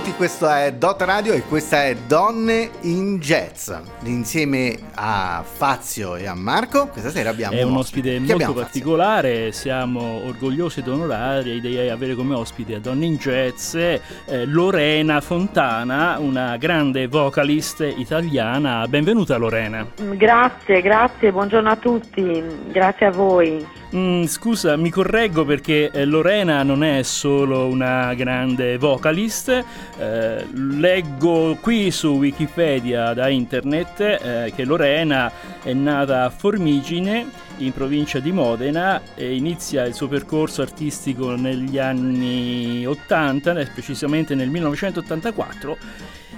benvenuti, 0.00 0.12
questo 0.16 0.48
è 0.48 0.72
Dot 0.72 1.02
Radio 1.02 1.32
e 1.34 1.42
questa 1.42 1.84
è 1.84 1.94
Donne 1.94 2.70
in 2.82 3.18
Jazz. 3.18 3.70
Insieme 4.04 4.78
a 4.94 5.44
Fazio 5.44 6.16
e 6.16 6.26
a 6.26 6.34
Marco, 6.34 6.86
questa 6.88 7.10
sera 7.10 7.30
abbiamo 7.30 7.56
è 7.56 7.62
un 7.62 7.76
ospite, 7.76 8.16
ospite. 8.16 8.34
molto 8.34 8.54
particolare, 8.54 9.52
siamo 9.52 10.24
orgogliosi 10.24 10.80
ed 10.80 10.88
onorati 10.88 11.60
di 11.60 11.78
avere 11.78 12.14
come 12.14 12.34
ospite 12.34 12.76
a 12.76 12.78
Donne 12.78 13.04
in 13.04 13.16
Jazz 13.16 13.74
eh, 13.74 14.00
Lorena 14.46 15.20
Fontana, 15.20 16.18
una 16.18 16.56
grande 16.56 17.06
vocalist 17.06 17.80
italiana. 17.96 18.86
Benvenuta 18.88 19.36
Lorena. 19.36 19.86
Grazie, 19.96 20.80
grazie, 20.80 21.30
buongiorno 21.30 21.68
a 21.68 21.76
tutti, 21.76 22.42
grazie 22.70 23.06
a 23.06 23.10
voi. 23.10 23.78
Mm, 23.94 24.26
scusa, 24.26 24.76
mi 24.76 24.88
correggo 24.88 25.44
perché 25.44 25.90
eh, 25.90 26.04
Lorena 26.04 26.62
non 26.62 26.84
è 26.84 27.02
solo 27.02 27.66
una 27.66 28.14
grande 28.14 28.78
vocalist. 28.78 29.64
Eh, 29.98 30.46
leggo 30.52 31.56
qui 31.60 31.90
su 31.90 32.16
Wikipedia 32.16 33.12
da 33.12 33.28
internet 33.28 34.00
eh, 34.00 34.52
che 34.54 34.64
Lorena 34.64 35.30
è 35.62 35.72
nata 35.72 36.24
a 36.24 36.30
Formigine 36.30 37.26
in 37.58 37.72
provincia 37.72 38.18
di 38.18 38.32
Modena 38.32 39.02
e 39.14 39.34
inizia 39.34 39.84
il 39.84 39.94
suo 39.94 40.08
percorso 40.08 40.62
artistico 40.62 41.34
negli 41.34 41.78
anni 41.78 42.86
80, 42.86 43.58
eh, 43.58 43.66
precisamente 43.66 44.34
nel 44.34 44.48
1984 44.48 45.78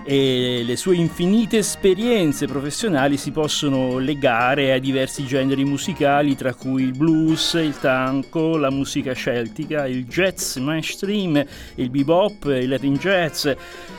e 0.05 0.62
le 0.65 0.77
sue 0.77 0.97
infinite 0.97 1.59
esperienze 1.59 2.47
professionali 2.47 3.16
si 3.16 3.30
possono 3.30 3.98
legare 3.98 4.73
a 4.73 4.78
diversi 4.78 5.25
generi 5.25 5.65
musicali 5.65 6.34
tra 6.34 6.55
cui 6.55 6.83
il 6.83 6.92
blues, 6.92 7.55
il 7.55 7.78
tango, 7.78 8.56
la 8.56 8.70
musica 8.70 9.15
celtica, 9.15 9.87
il 9.87 10.06
jazz 10.06 10.56
mainstream, 10.56 11.45
il 11.77 11.91
bebop, 11.91 12.45
il 12.47 12.69
latin 12.69 12.95
jazz, 12.95 13.48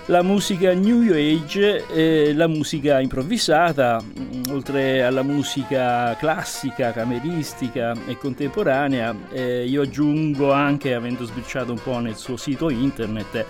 la 0.08 0.22
musica 0.22 0.74
new 0.74 1.12
age, 1.14 1.86
eh, 1.88 2.34
la 2.34 2.48
musica 2.48 3.00
improvvisata, 3.00 4.02
mm, 4.02 4.44
oltre 4.52 5.04
alla 5.04 5.24
musica 5.24 6.16
classica, 6.18 6.92
cameristica 6.92 7.94
e 8.08 8.18
contemporanea. 8.18 9.16
Eh, 9.32 9.66
io 9.66 9.84
aggiungo 9.84 10.52
anche, 10.52 10.94
avendo 10.94 11.24
sbirciato 11.24 11.72
un 11.72 11.82
po' 11.82 12.00
nel 12.00 12.16
suo 12.16 12.36
sito 12.36 12.70
internet, 12.70 13.46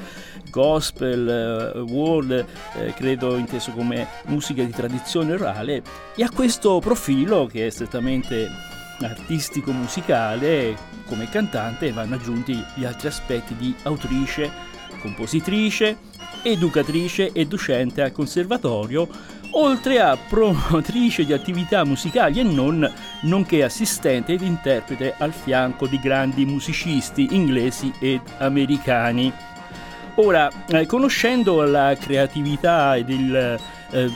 gospel, 0.53 1.73
uh, 1.75 1.79
world, 1.91 2.45
eh, 2.77 2.93
credo 2.93 3.35
inteso 3.37 3.71
come 3.71 4.07
musica 4.27 4.63
di 4.63 4.71
tradizione 4.71 5.33
orale, 5.33 5.81
e 6.15 6.23
a 6.23 6.29
questo 6.29 6.79
profilo 6.79 7.47
che 7.47 7.65
è 7.65 7.69
strettamente 7.71 8.47
artistico 9.01 9.71
musicale, 9.71 10.77
come 11.07 11.27
cantante 11.27 11.91
vanno 11.91 12.15
aggiunti 12.15 12.63
gli 12.75 12.85
altri 12.85 13.07
aspetti 13.07 13.55
di 13.55 13.73
autrice, 13.83 14.49
compositrice, 15.01 15.97
educatrice 16.43 17.31
e 17.31 17.45
docente 17.45 18.03
al 18.03 18.11
conservatorio, 18.11 19.07
oltre 19.55 19.99
a 19.99 20.17
promotrice 20.17 21.25
di 21.25 21.33
attività 21.33 21.83
musicali 21.83 22.39
e 22.39 22.43
non, 22.43 22.89
nonché 23.23 23.63
assistente 23.63 24.33
ed 24.33 24.41
interprete 24.41 25.15
al 25.17 25.33
fianco 25.33 25.87
di 25.87 25.99
grandi 25.99 26.45
musicisti 26.45 27.29
inglesi 27.31 27.91
ed 27.99 28.21
americani. 28.37 29.33
Ora, 30.15 30.47
eh, 30.67 30.85
conoscendo 30.85 31.63
la 31.63 31.95
creatività 31.99 32.95
ed 32.95 33.09
il, 33.09 33.59
eh, 33.89 34.11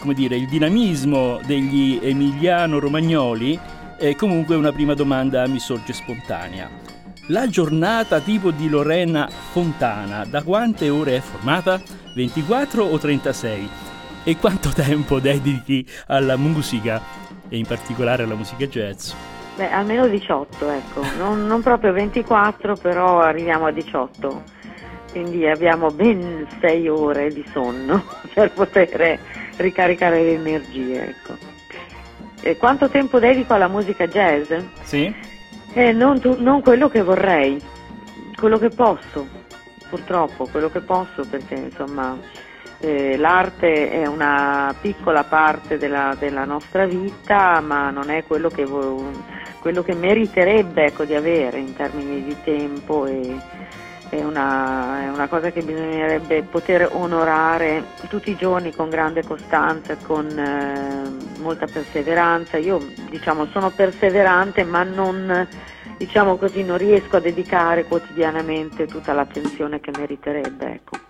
come 0.00 0.14
dire, 0.14 0.36
il 0.36 0.48
dinamismo 0.48 1.38
degli 1.44 2.00
emiliano-romagnoli, 2.02 3.60
eh, 3.98 4.16
comunque 4.16 4.56
una 4.56 4.72
prima 4.72 4.94
domanda 4.94 5.46
mi 5.46 5.58
sorge 5.58 5.92
spontanea. 5.92 6.70
La 7.26 7.46
giornata 7.46 8.20
tipo 8.20 8.50
di 8.50 8.70
Lorena 8.70 9.28
Fontana, 9.28 10.24
da 10.24 10.42
quante 10.42 10.88
ore 10.88 11.16
è 11.16 11.20
formata? 11.20 11.78
24 12.14 12.84
o 12.84 12.96
36? 12.96 13.68
E 14.24 14.36
quanto 14.38 14.70
tempo 14.70 15.20
dedichi 15.20 15.86
alla 16.06 16.38
musica, 16.38 17.02
e 17.50 17.58
in 17.58 17.66
particolare 17.66 18.22
alla 18.22 18.34
musica 18.34 18.66
jazz? 18.66 19.12
Beh, 19.56 19.70
almeno 19.70 20.06
18, 20.06 20.70
ecco, 20.70 21.02
non, 21.18 21.46
non 21.46 21.60
proprio 21.60 21.92
24, 21.92 22.76
però 22.76 23.20
arriviamo 23.20 23.66
a 23.66 23.72
18 23.72 24.56
quindi 25.10 25.46
abbiamo 25.46 25.90
ben 25.90 26.46
sei 26.60 26.88
ore 26.88 27.32
di 27.32 27.44
sonno 27.52 28.04
per 28.34 28.52
poter 28.52 29.18
ricaricare 29.56 30.22
le 30.22 30.34
energie. 30.34 31.08
Ecco. 31.08 31.36
E 32.40 32.56
quanto 32.56 32.88
tempo 32.88 33.18
dedico 33.18 33.54
alla 33.54 33.68
musica 33.68 34.06
jazz? 34.06 34.52
Sì. 34.82 35.12
Eh, 35.72 35.92
non, 35.92 36.20
tu, 36.20 36.36
non, 36.38 36.62
quello 36.62 36.88
che 36.88 37.02
vorrei, 37.02 37.60
quello 38.36 38.58
che 38.58 38.68
posso, 38.68 39.26
purtroppo, 39.88 40.46
quello 40.46 40.70
che 40.70 40.80
posso 40.80 41.26
perché 41.28 41.54
insomma 41.54 42.16
eh, 42.80 43.16
l'arte 43.16 43.90
è 43.90 44.06
una 44.06 44.74
piccola 44.80 45.24
parte 45.24 45.76
della, 45.76 46.16
della, 46.18 46.44
nostra 46.44 46.86
vita 46.86 47.60
ma 47.60 47.90
non 47.90 48.08
è 48.08 48.24
quello 48.24 48.48
che, 48.48 48.66
quello 49.60 49.82
che 49.82 49.94
meriterebbe 49.94 50.86
ecco, 50.86 51.04
di 51.04 51.14
avere 51.14 51.58
in 51.58 51.74
termini 51.74 52.24
di 52.24 52.36
tempo 52.42 53.04
e, 53.04 53.36
è 54.10 54.22
una, 54.22 55.02
è 55.02 55.08
una, 55.08 55.28
cosa 55.28 55.50
che 55.50 55.62
bisognerebbe 55.62 56.42
poter 56.42 56.88
onorare 56.92 57.84
tutti 58.08 58.30
i 58.30 58.36
giorni 58.36 58.74
con 58.74 58.88
grande 58.88 59.22
costanza, 59.22 59.96
con 59.96 60.26
eh, 60.26 61.40
molta 61.40 61.66
perseveranza. 61.66 62.56
Io 62.56 62.78
diciamo 63.10 63.46
sono 63.46 63.70
perseverante 63.70 64.64
ma 64.64 64.82
non, 64.82 65.46
diciamo 65.96 66.36
così, 66.36 66.62
non 66.62 66.78
riesco 66.78 67.16
a 67.16 67.20
dedicare 67.20 67.84
quotidianamente 67.84 68.86
tutta 68.86 69.12
l'attenzione 69.12 69.80
che 69.80 69.90
meriterebbe. 69.96 70.72
Ecco. 70.72 71.07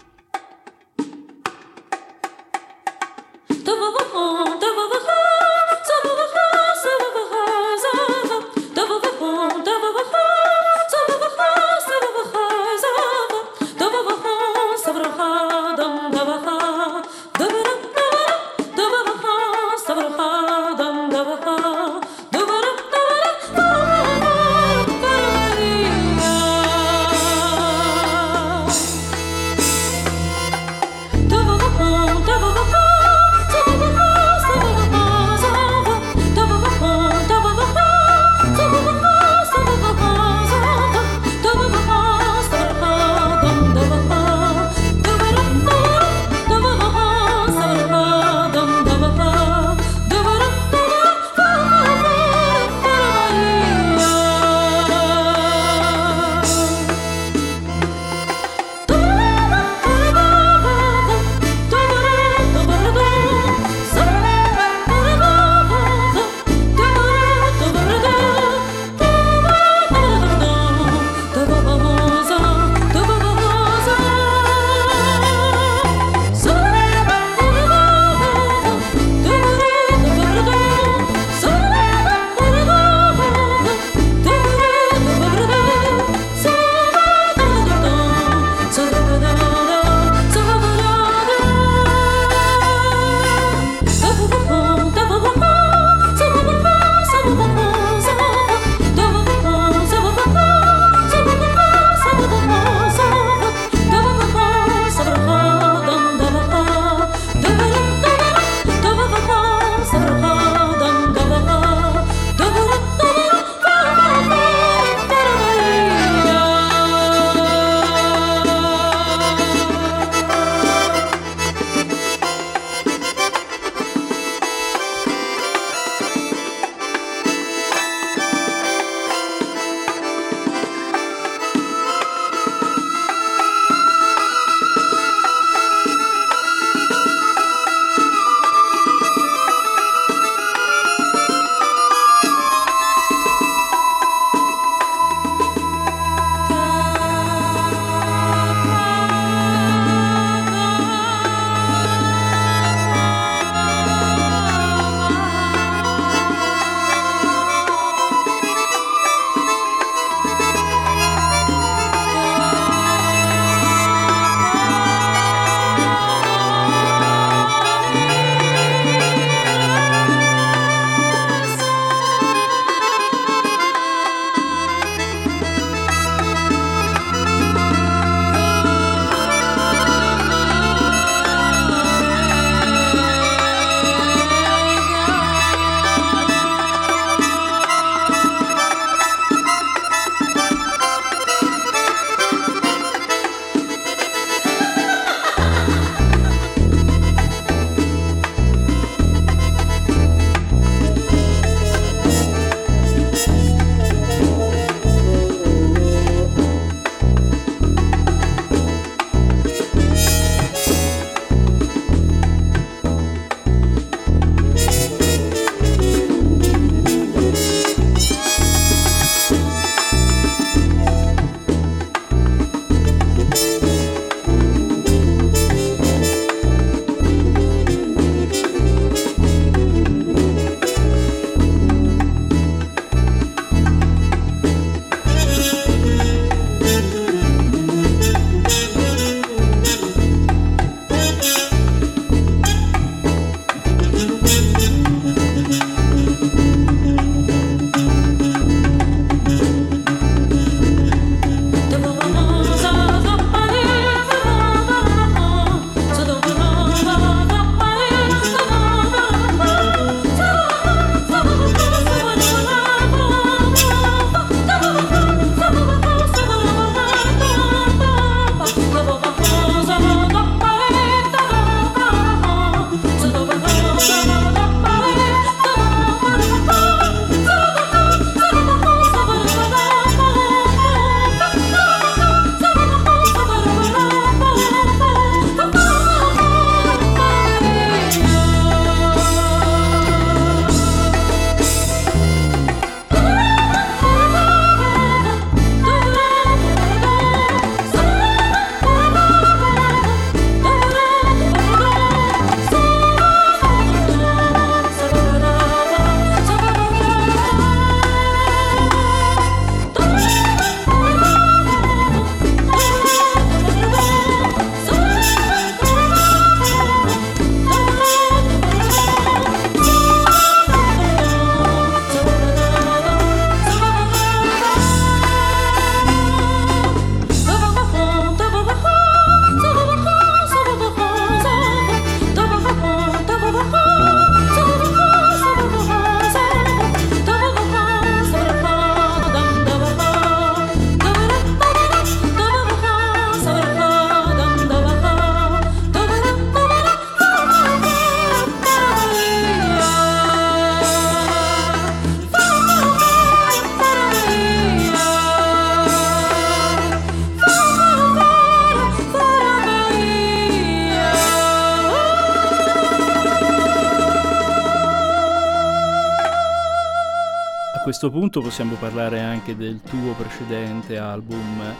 Questo 367.78 367.96
punto 367.96 368.20
possiamo 368.20 368.56
parlare 368.58 368.98
anche 368.98 369.36
del 369.36 369.60
tuo 369.62 369.92
precedente 369.92 370.78
album 370.78 371.54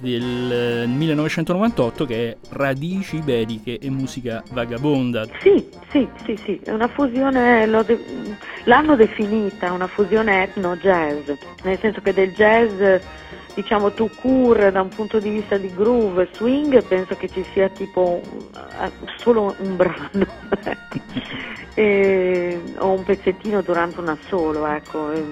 del 0.00 0.88
1998 0.88 2.06
che 2.06 2.30
è 2.30 2.36
Radici 2.48 3.16
iberiche 3.16 3.78
e 3.78 3.90
musica 3.90 4.42
vagabonda. 4.52 5.26
Sì, 5.40 5.68
sì, 5.90 6.08
sì, 6.24 6.34
sì, 6.42 6.60
è 6.64 6.70
una 6.70 6.88
fusione, 6.88 7.68
de- 7.84 8.04
l'hanno 8.64 8.96
definita 8.96 9.70
una 9.70 9.86
fusione 9.86 10.44
etno-jazz, 10.44 11.30
nel 11.62 11.78
senso 11.78 12.00
che 12.00 12.14
del 12.14 12.32
jazz 12.32 13.02
diciamo 13.54 13.92
to 13.92 14.08
cure 14.16 14.72
da 14.72 14.80
un 14.80 14.88
punto 14.88 15.18
di 15.18 15.28
vista 15.28 15.58
di 15.58 15.70
groove, 15.74 16.30
swing, 16.32 16.82
penso 16.84 17.16
che 17.16 17.28
ci 17.28 17.44
sia 17.52 17.68
tipo 17.68 18.18
uh, 18.22 18.90
solo 19.18 19.54
un 19.58 19.76
brano 19.76 20.26
e, 21.74 22.60
o 22.78 22.92
un 22.92 23.02
pezzettino 23.04 23.62
durante 23.62 24.00
un 24.00 24.08
assolo, 24.08 24.66
ecco. 24.66 25.10
E, 25.12 25.24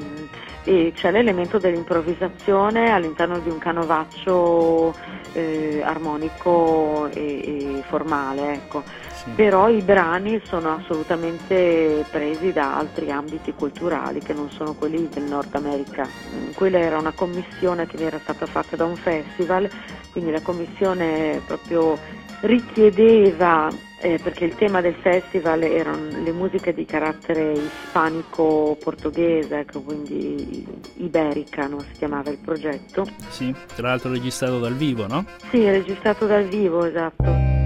e 0.64 0.92
c'è 0.94 1.11
l'elemento 1.11 1.58
dell'improvvisazione 1.58 2.92
all'interno 2.92 3.40
di 3.40 3.50
un 3.50 3.58
canovaccio 3.58 4.94
eh, 5.32 5.82
armonico 5.82 7.08
e, 7.12 7.78
e 7.78 7.82
formale, 7.88 8.54
ecco. 8.54 8.84
sì. 9.12 9.30
però 9.30 9.68
i 9.68 9.82
brani 9.82 10.40
sono 10.44 10.76
assolutamente 10.76 12.04
presi 12.11 12.52
da 12.52 12.76
altri 12.76 13.11
ambiti 13.11 13.52
culturali 13.54 14.20
che 14.20 14.34
non 14.34 14.50
sono 14.50 14.75
quelli 14.75 15.08
del 15.08 15.25
Nord 15.25 15.54
America. 15.54 16.06
Quella 16.54 16.78
era 16.78 16.99
una 16.99 17.12
commissione 17.12 17.87
che 17.87 17.96
mi 17.96 18.04
era 18.04 18.20
stata 18.20 18.46
fatta 18.46 18.76
da 18.76 18.84
un 18.84 18.96
festival, 18.96 19.68
quindi 20.12 20.30
la 20.30 20.42
commissione 20.42 21.40
proprio 21.44 21.99
richiedeva 22.42 23.70
eh, 24.00 24.18
perché 24.22 24.44
il 24.44 24.54
tema 24.56 24.80
del 24.80 24.94
festival 25.00 25.62
erano 25.62 26.08
le 26.22 26.32
musiche 26.32 26.75
di 26.75 26.84
carattere 26.84 27.52
ispanico-portoghese, 27.52 29.61
ecco, 29.61 29.80
quindi 29.82 30.66
iberica 30.96 31.68
no? 31.68 31.78
si 31.80 31.92
chiamava 31.99 32.30
il 32.30 32.38
progetto. 32.38 33.06
Sì, 33.28 33.54
tra 33.75 33.88
l'altro 33.88 34.11
registrato 34.11 34.58
dal 34.58 34.75
vivo, 34.75 35.06
no? 35.06 35.25
Sì, 35.50 35.68
registrato 35.68 36.26
dal 36.26 36.44
vivo, 36.44 36.84
esatto. 36.84 37.62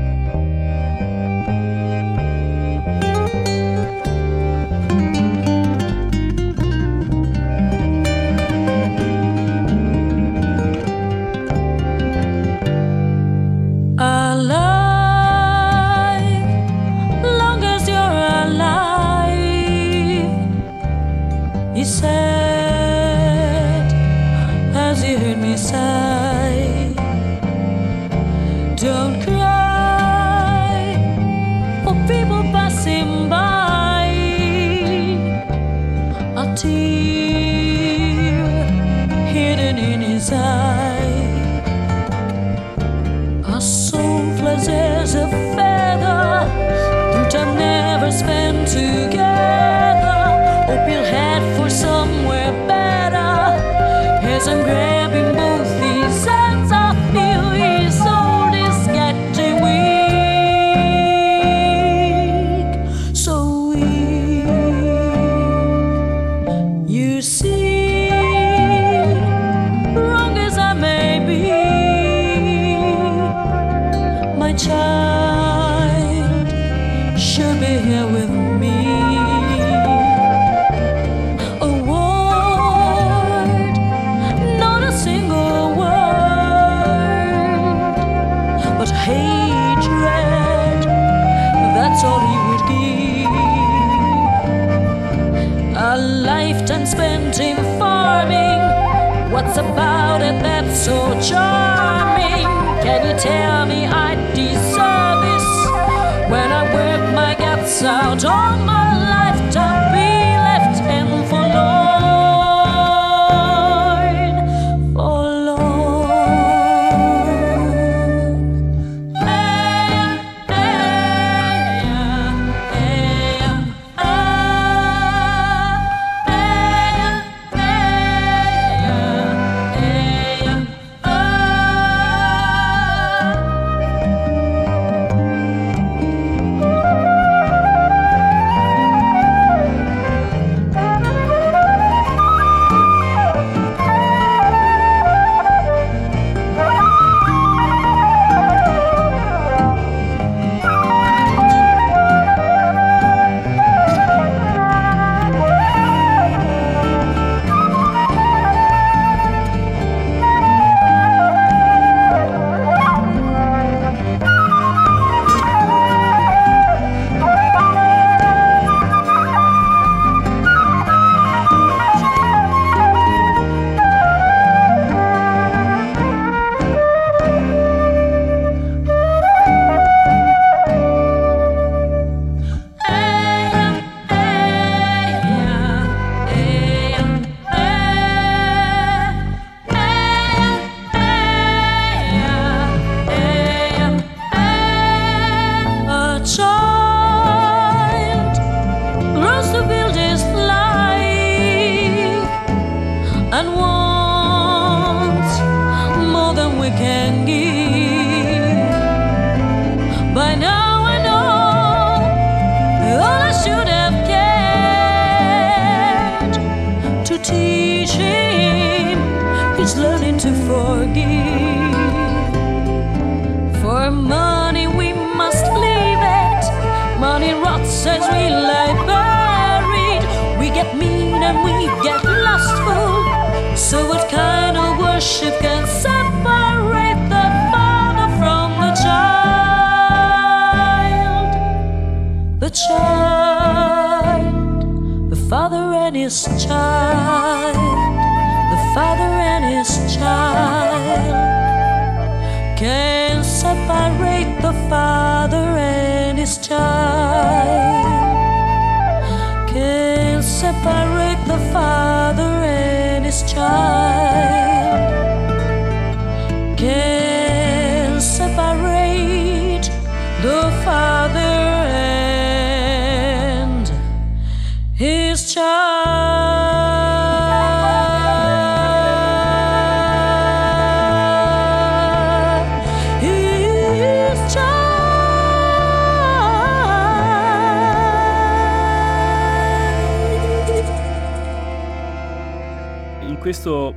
here 77.81 78.07
with 78.07 78.31
me. 78.31 78.76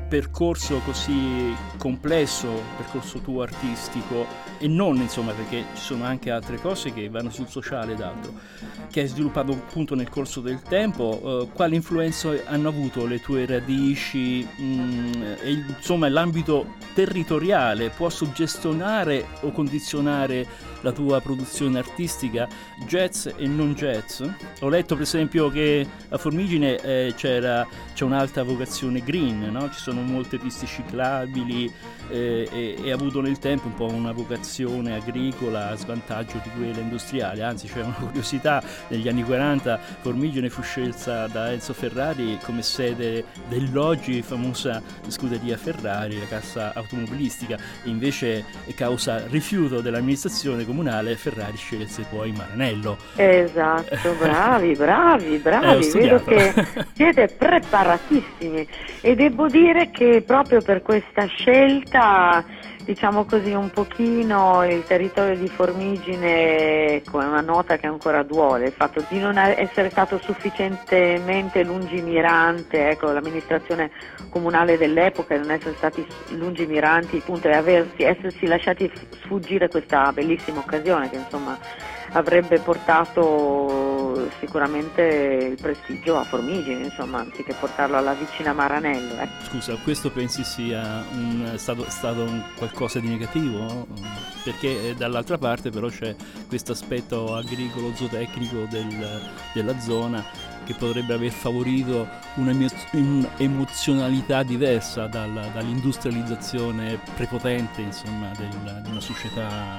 Percorso 0.09 0.79
così 0.79 1.55
complesso, 1.77 2.49
percorso 2.75 3.19
tuo 3.19 3.43
artistico, 3.43 4.25
e 4.57 4.67
non 4.67 4.97
insomma 4.97 5.31
perché 5.33 5.63
ci 5.75 5.81
sono 5.81 6.03
anche 6.03 6.31
altre 6.31 6.57
cose 6.57 6.91
che 6.91 7.07
vanno 7.09 7.29
sul 7.29 7.47
sociale 7.47 7.93
ed 7.93 8.01
altro, 8.01 8.33
che 8.89 9.01
hai 9.01 9.07
sviluppato 9.07 9.51
appunto 9.51 9.93
nel 9.93 10.09
corso 10.09 10.41
del 10.41 10.61
tempo, 10.63 11.43
eh, 11.43 11.53
quali 11.53 11.75
influenze 11.75 12.43
hanno 12.47 12.69
avuto 12.69 13.05
le 13.05 13.21
tue 13.21 13.45
radici 13.45 14.45
mm, 14.59 15.21
e 15.41 15.51
insomma 15.77 16.09
l'ambito 16.09 16.73
territoriale 16.93 17.89
può 17.89 18.09
suggestionare 18.09 19.25
o 19.41 19.51
condizionare 19.51 20.45
la 20.81 20.91
tua 20.91 21.19
produzione 21.21 21.79
artistica, 21.79 22.47
jazz 22.85 23.27
e 23.35 23.47
non 23.47 23.73
jazz? 23.73 24.23
Ho 24.61 24.69
letto 24.69 24.95
per 24.95 25.03
esempio 25.03 25.49
che 25.49 25.85
a 26.09 26.17
Formigine 26.17 26.77
eh, 26.77 27.13
c'è 27.15 27.65
un'alta 28.01 28.43
vocazione 28.43 29.01
green, 29.03 29.49
no? 29.51 29.69
ci 29.71 29.79
sono 29.79 30.01
molte 30.01 30.37
piste 30.37 30.65
ciclabili 30.65 31.71
eh, 32.09 32.47
e, 32.51 32.75
e 32.81 32.91
ha 32.91 32.95
avuto 32.95 33.21
nel 33.21 33.39
tempo 33.39 33.67
un 33.67 33.73
po' 33.73 33.91
una 33.91 34.11
vocazione 34.11 34.95
agricola 34.95 35.69
a 35.69 35.75
svantaggio 35.75 36.39
di 36.43 36.49
quella 36.57 36.79
industriale, 36.79 37.43
anzi 37.43 37.67
c'è 37.67 37.81
una 37.81 37.93
curiosità, 37.93 38.63
negli 38.87 39.07
anni 39.07 39.23
40 39.23 39.79
Formigine 40.01 40.49
fu 40.49 40.61
scelta 40.61 41.27
da 41.27 41.51
Enzo 41.51 41.73
Ferrari 41.73 42.37
come 42.43 42.61
sede 42.61 43.25
dell'oggi 43.47 44.21
famosa 44.21 44.81
scuderia 45.07 45.57
Ferrari, 45.57 46.19
la 46.19 46.27
cassa 46.27 46.73
automobilistica, 46.79 47.57
e 47.83 47.89
invece 47.89 48.45
causa 48.75 49.25
rifiuto 49.27 49.81
dell'amministrazione 49.81 50.65
comunale 50.65 51.15
Ferrari 51.15 51.57
scelse 51.57 52.05
poi 52.09 52.31
Maranello. 52.31 52.97
Esatto, 53.15 54.15
bravi, 54.19 54.73
bravi, 54.73 55.35
Eh, 55.35 55.39
bravi. 55.39 55.89
Vedo 55.91 56.17
studiato. 56.19 56.23
che 56.23 56.85
siete 56.93 57.27
preparatissimi 57.27 58.67
e 59.01 59.15
devo 59.15 59.47
dire 59.47 59.89
che 59.91 60.23
proprio 60.25 60.61
per 60.61 60.81
questa 60.81 61.25
scelta, 61.25 62.43
diciamo 62.89 63.23
così, 63.25 63.51
un 63.51 63.69
pochino 63.69 64.65
il 64.65 64.83
territorio 64.83 65.37
di 65.37 65.47
Formigine, 65.47 67.03
con 67.05 67.23
una 67.23 67.41
nota 67.41 67.77
che 67.77 67.85
ancora 67.85 68.23
duole, 68.23 68.65
il 68.65 68.71
fatto 68.71 69.05
di 69.09 69.19
non 69.19 69.37
essere 69.37 69.91
stato 69.91 70.17
sufficientemente 70.17 71.63
lungimirante, 71.63 72.89
ecco, 72.89 73.11
l'amministrazione 73.11 73.91
comunale 74.29 74.75
dell'epoca, 74.79 75.37
non 75.37 75.51
essere 75.51 75.75
stati 75.75 76.03
lungimiranti, 76.29 77.17
appunto, 77.17 77.47
e 77.47 77.53
aversi, 77.53 78.01
essersi 78.01 78.47
lasciati 78.47 78.91
sfuggire 79.21 79.67
questa 79.67 80.11
bellissima 80.11 80.57
occasione 80.57 81.11
che 81.11 81.17
insomma 81.17 81.59
avrebbe 82.13 82.59
portato 82.59 84.29
sicuramente 84.39 85.01
il 85.51 85.57
prestigio 85.61 86.17
a 86.17 86.23
Formigine, 86.23 86.85
insomma, 86.85 87.19
anziché 87.19 87.53
portarlo 87.53 87.97
alla 87.97 88.13
vicina 88.13 88.53
Maranello. 88.53 89.13
ecco. 89.19 89.43
Scusa, 89.49 89.75
questo 89.83 90.09
pensi 90.11 90.43
sia 90.43 91.03
un, 91.13 91.53
stato, 91.57 91.85
stato 91.89 92.21
un 92.23 92.41
qualcosa 92.55 92.99
di 92.99 93.09
negativo? 93.09 93.87
Perché 94.43 94.89
eh, 94.89 94.95
dall'altra 94.95 95.37
parte 95.37 95.69
però 95.69 95.87
c'è 95.87 96.15
questo 96.47 96.71
aspetto 96.71 97.35
agricolo, 97.35 97.93
zootecnico 97.93 98.65
del- 98.69 99.21
della 99.53 99.79
zona 99.79 100.23
che 100.65 100.73
potrebbe 100.75 101.13
aver 101.13 101.31
favorito 101.31 102.07
un'emozionalità 102.35 104.43
diversa 104.43 105.07
dalla- 105.07 105.47
dall'industrializzazione 105.53 106.99
prepotente 107.15 107.81
insomma, 107.81 108.31
del- 108.37 108.81
di 108.83 108.91
una 108.91 108.99
società 109.01 109.77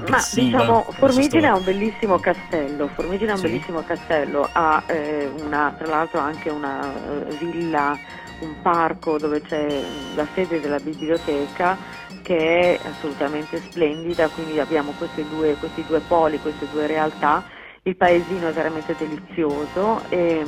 Ma 0.00 0.16
aggressiva. 0.16 0.58
diciamo, 0.58 0.74
verso 0.84 0.92
Formigine 0.92 1.46
ha 1.48 1.56
un 1.56 1.64
bellissimo 1.64 2.18
castello, 2.18 2.88
Formigine 2.88 3.30
ha 3.30 3.34
un 3.34 3.40
Sì. 3.40 3.46
bellissimo 3.48 3.82
castello, 3.84 4.48
ha 4.52 4.82
eh, 4.86 5.26
una, 5.42 5.74
tra 5.76 5.86
l'altro 5.88 6.20
anche 6.20 6.50
una 6.50 6.80
eh, 7.28 7.34
villa, 7.36 7.98
un 8.40 8.54
parco 8.60 9.18
dove 9.18 9.40
c'è 9.42 9.82
la 10.14 10.26
sede 10.34 10.60
della 10.60 10.80
biblioteca 10.80 11.76
che 12.22 12.80
è 12.82 12.88
assolutamente 12.88 13.58
splendida, 13.68 14.28
quindi 14.28 14.58
abbiamo 14.58 14.92
questi 14.98 15.26
due, 15.28 15.54
questi 15.54 15.84
due 15.86 16.00
poli, 16.00 16.40
queste 16.40 16.66
due 16.70 16.86
realtà, 16.86 17.44
il 17.82 17.96
paesino 17.96 18.48
è 18.48 18.52
veramente 18.52 18.96
delizioso 18.96 20.02
e 20.08 20.40
è 20.40 20.44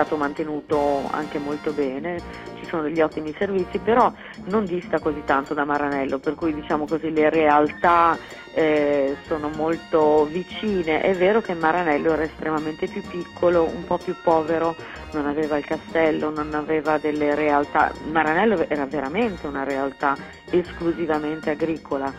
stato 0.00 0.16
mantenuto 0.16 1.02
anche 1.10 1.38
molto 1.38 1.72
bene, 1.72 2.18
ci 2.58 2.64
sono 2.66 2.82
degli 2.82 3.00
ottimi 3.02 3.34
servizi, 3.36 3.78
però 3.78 4.10
non 4.44 4.64
dista 4.64 4.98
così 4.98 5.22
tanto 5.24 5.52
da 5.52 5.64
Maranello, 5.64 6.18
per 6.18 6.34
cui 6.34 6.54
diciamo 6.54 6.86
così 6.86 7.12
le 7.12 7.28
realtà 7.28 8.16
eh, 8.54 9.16
sono 9.26 9.50
molto 9.54 10.24
vicine. 10.24 11.02
È 11.02 11.14
vero 11.14 11.42
che 11.42 11.52
Maranello 11.54 12.12
era 12.14 12.22
estremamente 12.22 12.86
più 12.86 13.02
piccolo, 13.02 13.64
un 13.64 13.84
po' 13.84 13.98
più 13.98 14.14
povero, 14.22 14.74
non 15.12 15.26
aveva 15.26 15.58
il 15.58 15.66
castello, 15.66 16.30
non 16.30 16.54
aveva 16.54 16.96
delle 16.96 17.34
realtà. 17.34 17.92
Maranello 18.10 18.66
era 18.68 18.86
veramente 18.86 19.46
una 19.46 19.64
realtà 19.64 20.16
esclusivamente 20.48 21.50
agricola. 21.50 22.12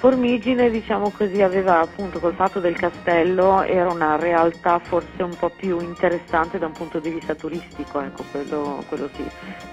Formigine, 0.00 0.70
diciamo 0.70 1.10
così, 1.10 1.42
aveva 1.42 1.80
appunto 1.80 2.20
col 2.20 2.32
fatto 2.32 2.58
del 2.58 2.74
castello, 2.74 3.62
era 3.62 3.92
una 3.92 4.16
realtà 4.16 4.78
forse 4.78 5.22
un 5.22 5.36
po' 5.36 5.50
più 5.50 5.78
interessante 5.78 6.58
da 6.58 6.64
un 6.64 6.72
punto 6.72 7.00
di 7.00 7.10
vista 7.10 7.34
turistico, 7.34 8.00
ecco, 8.00 8.24
quello, 8.30 8.82
quello 8.88 9.10
sì, 9.14 9.22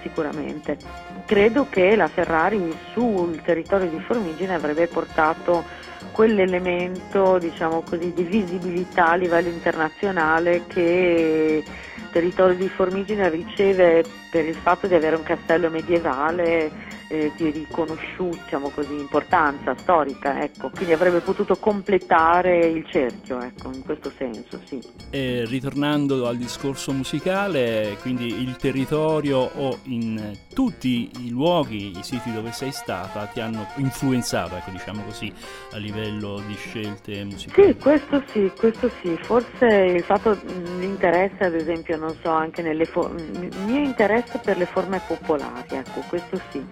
sicuramente. 0.01 0.77
Credo 1.25 1.67
che 1.69 1.95
la 1.95 2.09
Ferrari 2.09 2.77
sul 2.91 3.41
territorio 3.41 3.87
di 3.87 4.01
Formigine 4.01 4.55
avrebbe 4.55 4.87
portato 4.87 5.63
quell'elemento, 6.11 7.37
diciamo 7.37 7.83
così, 7.89 8.11
di 8.11 8.23
visibilità 8.23 9.11
a 9.11 9.15
livello 9.15 9.47
internazionale 9.47 10.63
che 10.67 11.63
il 11.63 12.09
territorio 12.11 12.57
di 12.57 12.67
Formigine 12.67 13.29
riceve 13.29 14.03
per 14.29 14.43
il 14.43 14.55
fatto 14.55 14.87
di 14.87 14.93
avere 14.93 15.15
un 15.15 15.23
castello 15.23 15.69
medievale 15.69 16.95
eh, 17.09 17.31
di 17.35 17.51
riconosciuta 17.51 18.37
diciamo 18.43 18.69
così, 18.69 18.93
importanza 18.93 19.75
storica, 19.77 20.41
ecco. 20.41 20.69
quindi 20.69 20.93
avrebbe 20.93 21.19
potuto 21.19 21.55
completare 21.57 22.59
il 22.65 22.85
cerchio, 22.89 23.41
ecco, 23.41 23.71
in 23.73 23.83
questo 23.83 24.11
senso, 24.17 24.59
sì. 24.65 24.79
E 25.09 25.45
ritornando 25.45 26.27
al 26.27 26.37
discorso 26.37 26.91
musicale, 26.91 27.97
quindi 28.01 28.41
il 28.41 28.55
territorio 28.55 29.37
o 29.39 29.79
in 29.83 30.37
tutti 30.53 31.09
i 31.19 31.29
luoghi, 31.29 31.97
i 31.97 32.03
siti 32.03 32.31
dove 32.31 32.51
sei 32.51 32.71
stata 32.71 33.25
ti 33.25 33.39
hanno 33.39 33.67
influenzato, 33.75 34.55
ecco, 34.55 34.71
diciamo 34.71 35.03
così, 35.03 35.31
a 35.71 35.77
livello 35.77 36.41
di 36.45 36.55
scelte 36.55 37.23
musicali. 37.23 37.67
Sì, 37.67 37.77
questo 37.77 38.23
sì, 38.31 38.51
questo 38.57 38.89
sì, 39.01 39.17
forse 39.21 39.65
il 39.65 40.03
fatto, 40.03 40.31
mh, 40.31 40.79
l'interesse 40.79 41.43
ad 41.43 41.53
esempio, 41.53 41.97
non 41.97 42.15
so, 42.21 42.29
anche 42.29 42.61
nelle 42.61 42.85
forme, 42.85 43.21
il 43.21 43.57
mio 43.65 43.81
interesse 43.81 44.39
per 44.39 44.57
le 44.57 44.65
forme 44.65 45.01
popolari, 45.05 45.75
ecco, 45.75 46.01
questo 46.07 46.39
sì. 46.51 46.65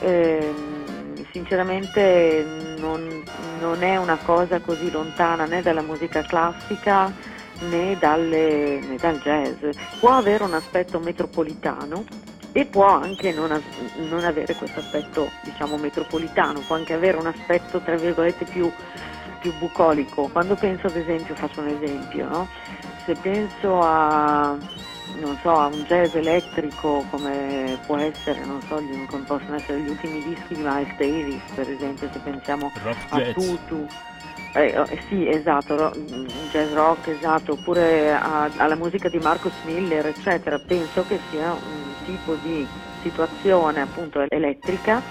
Ehm, 0.00 1.24
sinceramente 1.32 2.44
non, 2.78 3.22
non 3.58 3.82
è 3.82 3.96
una 3.96 4.18
cosa 4.24 4.60
così 4.60 4.90
lontana 4.90 5.44
né 5.44 5.62
dalla 5.62 5.82
musica 5.82 6.22
classica 6.22 7.12
né, 7.60 7.96
dalle- 7.98 8.80
né 8.80 8.96
dal 8.96 9.18
jazz. 9.18 9.76
Può 9.98 10.10
avere 10.10 10.44
un 10.44 10.54
aspetto 10.54 10.98
metropolitano 10.98 12.04
e 12.52 12.66
può 12.66 12.86
anche 12.86 13.32
non, 13.32 13.52
as- 13.52 13.94
non 14.08 14.24
avere 14.24 14.54
questo 14.54 14.80
aspetto 14.80 15.30
diciamo 15.42 15.76
metropolitano, 15.76 16.60
può 16.60 16.76
anche 16.76 16.94
avere 16.94 17.16
un 17.16 17.26
aspetto 17.26 17.80
tra 17.80 17.96
virgolette 17.96 18.44
più, 18.44 18.72
più 19.38 19.52
bucolico. 19.54 20.28
Quando 20.32 20.56
penso 20.56 20.86
ad 20.86 20.96
esempio, 20.96 21.34
faccio 21.34 21.60
un 21.60 21.68
esempio, 21.68 22.28
no? 22.28 22.48
se 23.04 23.14
penso 23.20 23.80
a 23.82 24.56
non 25.16 25.36
so, 25.42 25.50
a 25.50 25.66
un 25.66 25.82
jazz 25.84 26.14
elettrico 26.14 27.04
come 27.10 27.78
può 27.86 27.96
essere, 27.96 28.44
non 28.44 28.60
so, 28.62 28.80
gli, 28.80 29.04
come 29.06 29.24
possono 29.24 29.56
essere 29.56 29.80
gli 29.80 29.88
ultimi 29.88 30.22
dischi 30.22 30.54
di 30.54 30.62
Miles 30.62 30.94
Davis, 30.96 31.42
per 31.54 31.70
esempio, 31.70 32.08
se 32.12 32.18
pensiamo 32.20 32.72
Rock 32.82 33.06
a 33.10 33.18
jazz. 33.18 33.32
Tutu. 33.34 33.88
Eh, 34.52 34.76
oh, 34.78 34.86
eh, 34.90 34.98
sì, 35.08 35.28
esatto, 35.28 35.76
ro- 35.76 35.94
jazz 36.50 36.72
rock, 36.72 37.06
esatto, 37.08 37.52
oppure 37.52 38.12
a- 38.12 38.50
alla 38.56 38.74
musica 38.74 39.08
di 39.08 39.18
Marcus 39.18 39.54
Miller, 39.62 40.06
eccetera. 40.06 40.58
Penso 40.58 41.04
che 41.04 41.20
sia 41.30 41.52
un 41.52 41.94
tipo 42.02 42.34
di 42.34 42.66
situazione 43.00 43.80
appunto 43.80 44.24
elettrica 44.28 45.02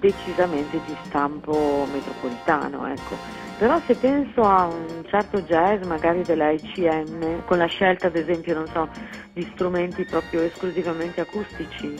decisamente 0.00 0.80
di 0.80 0.96
stampo 1.06 1.86
metropolitano, 1.90 2.86
ecco. 2.88 3.18
Però 3.60 3.78
se 3.86 3.94
penso 3.94 4.42
a 4.42 4.64
un 4.64 5.04
certo 5.10 5.42
jazz, 5.42 5.82
magari 5.82 6.22
della 6.22 6.48
ICM, 6.48 7.44
con 7.44 7.58
la 7.58 7.66
scelta 7.66 8.06
ad 8.06 8.16
esempio, 8.16 8.54
non 8.54 8.66
so, 8.68 8.88
di 9.34 9.46
strumenti 9.52 10.02
proprio 10.06 10.40
esclusivamente 10.40 11.20
acustici 11.20 11.92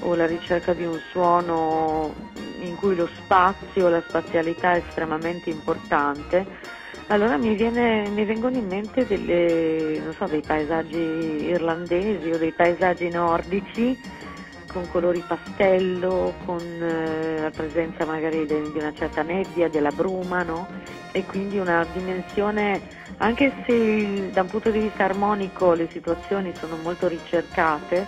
o 0.00 0.16
la 0.16 0.26
ricerca 0.26 0.72
di 0.72 0.84
un 0.84 1.00
suono 1.12 2.12
in 2.58 2.74
cui 2.74 2.96
lo 2.96 3.08
spazio, 3.22 3.88
la 3.88 4.02
spazialità 4.08 4.74
è 4.74 4.82
estremamente 4.84 5.50
importante, 5.50 6.44
allora 7.06 7.36
mi, 7.36 7.54
viene- 7.54 8.08
mi 8.08 8.24
vengono 8.24 8.56
in 8.56 8.66
mente 8.66 9.06
delle, 9.06 10.02
so, 10.18 10.24
dei 10.26 10.42
paesaggi 10.44 10.96
irlandesi 10.96 12.30
o 12.30 12.38
dei 12.38 12.50
paesaggi 12.50 13.08
nordici 13.08 13.96
con 14.74 14.90
colori 14.90 15.24
pastello, 15.26 16.34
con 16.44 16.60
eh, 16.60 17.40
la 17.40 17.50
presenza 17.50 18.04
magari 18.04 18.44
de- 18.44 18.72
di 18.72 18.78
una 18.78 18.92
certa 18.92 19.22
nebbia, 19.22 19.68
della 19.68 19.92
bruma, 19.92 20.42
no? 20.42 20.66
E 21.12 21.24
quindi 21.24 21.58
una 21.58 21.86
dimensione, 21.92 22.82
anche 23.18 23.52
se 23.64 24.30
da 24.32 24.42
un 24.42 24.48
punto 24.48 24.70
di 24.70 24.80
vista 24.80 25.04
armonico 25.04 25.72
le 25.74 25.88
situazioni 25.92 26.52
sono 26.58 26.76
molto 26.82 27.06
ricercate, 27.06 28.04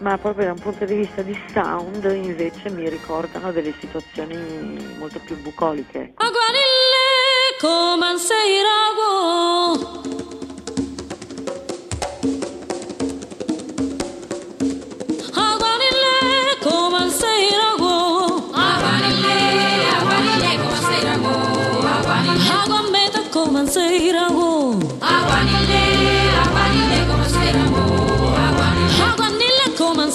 ma 0.00 0.18
proprio 0.18 0.46
da 0.46 0.52
un 0.52 0.58
punto 0.58 0.84
di 0.84 0.96
vista 0.96 1.22
di 1.22 1.38
sound 1.52 2.04
invece 2.04 2.68
mi 2.70 2.88
ricordano 2.88 3.52
delle 3.52 3.72
situazioni 3.78 4.96
molto 4.98 5.20
più 5.20 5.40
bucoliche. 5.40 6.12
Aguanille 6.16 6.74
sei 16.64 17.50
rago 17.50 18.42
Aguanille 18.52 19.36
come 23.30 23.66
sei 23.68 24.10
rago 24.12 24.78
Aguanille, 25.00 25.82
aguanille 29.02 29.74
come 29.76 30.10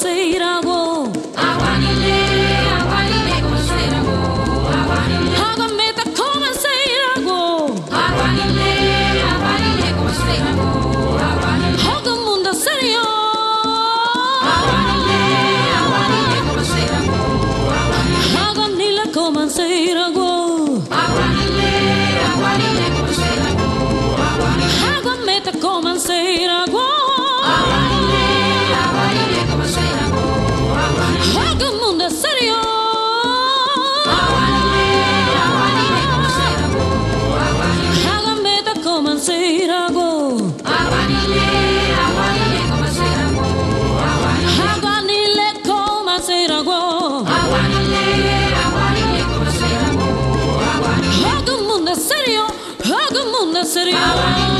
city. 53.69 54.58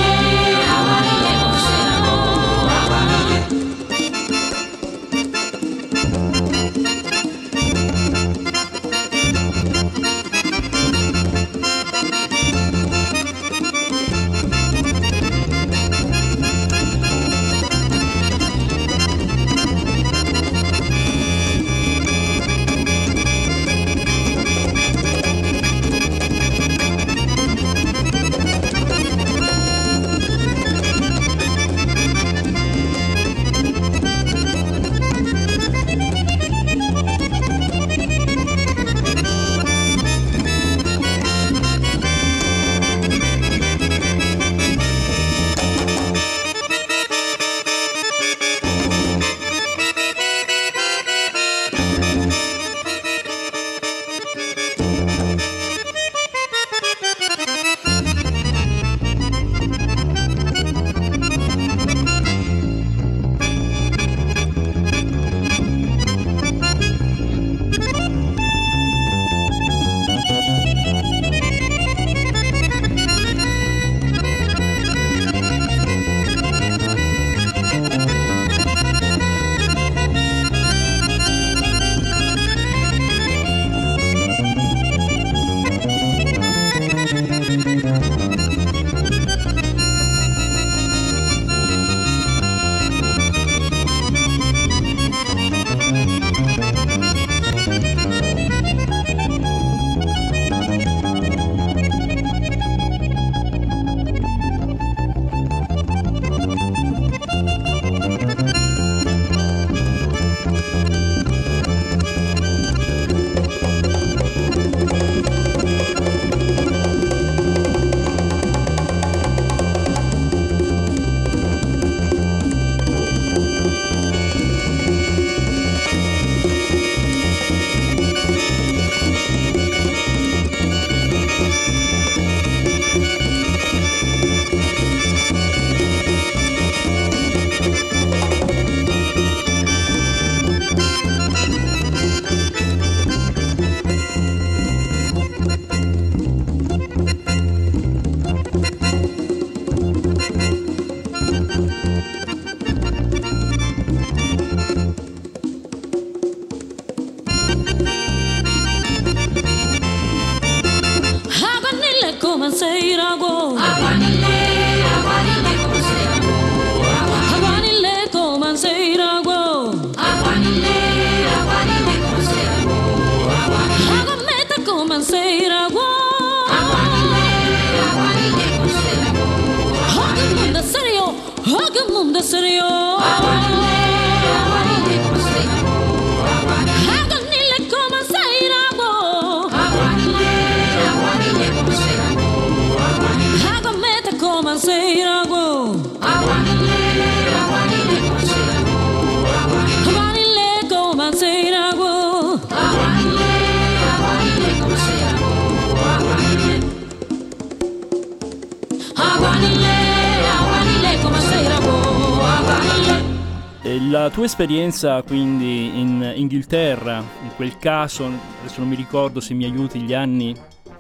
La 213.78 214.10
tua 214.10 214.26
esperienza 214.26 215.04
quindi 215.04 215.80
in 215.80 216.14
Inghilterra, 216.16 217.04
in 217.22 217.30
quel 217.36 217.60
caso, 217.60 218.10
adesso 218.40 218.62
non 218.62 218.70
mi 218.70 218.76
ricordo 218.76 219.20
se 219.20 219.36
mi 219.36 219.46
aiuti 219.46 219.82
gli 219.82 219.94
anni 219.94 220.36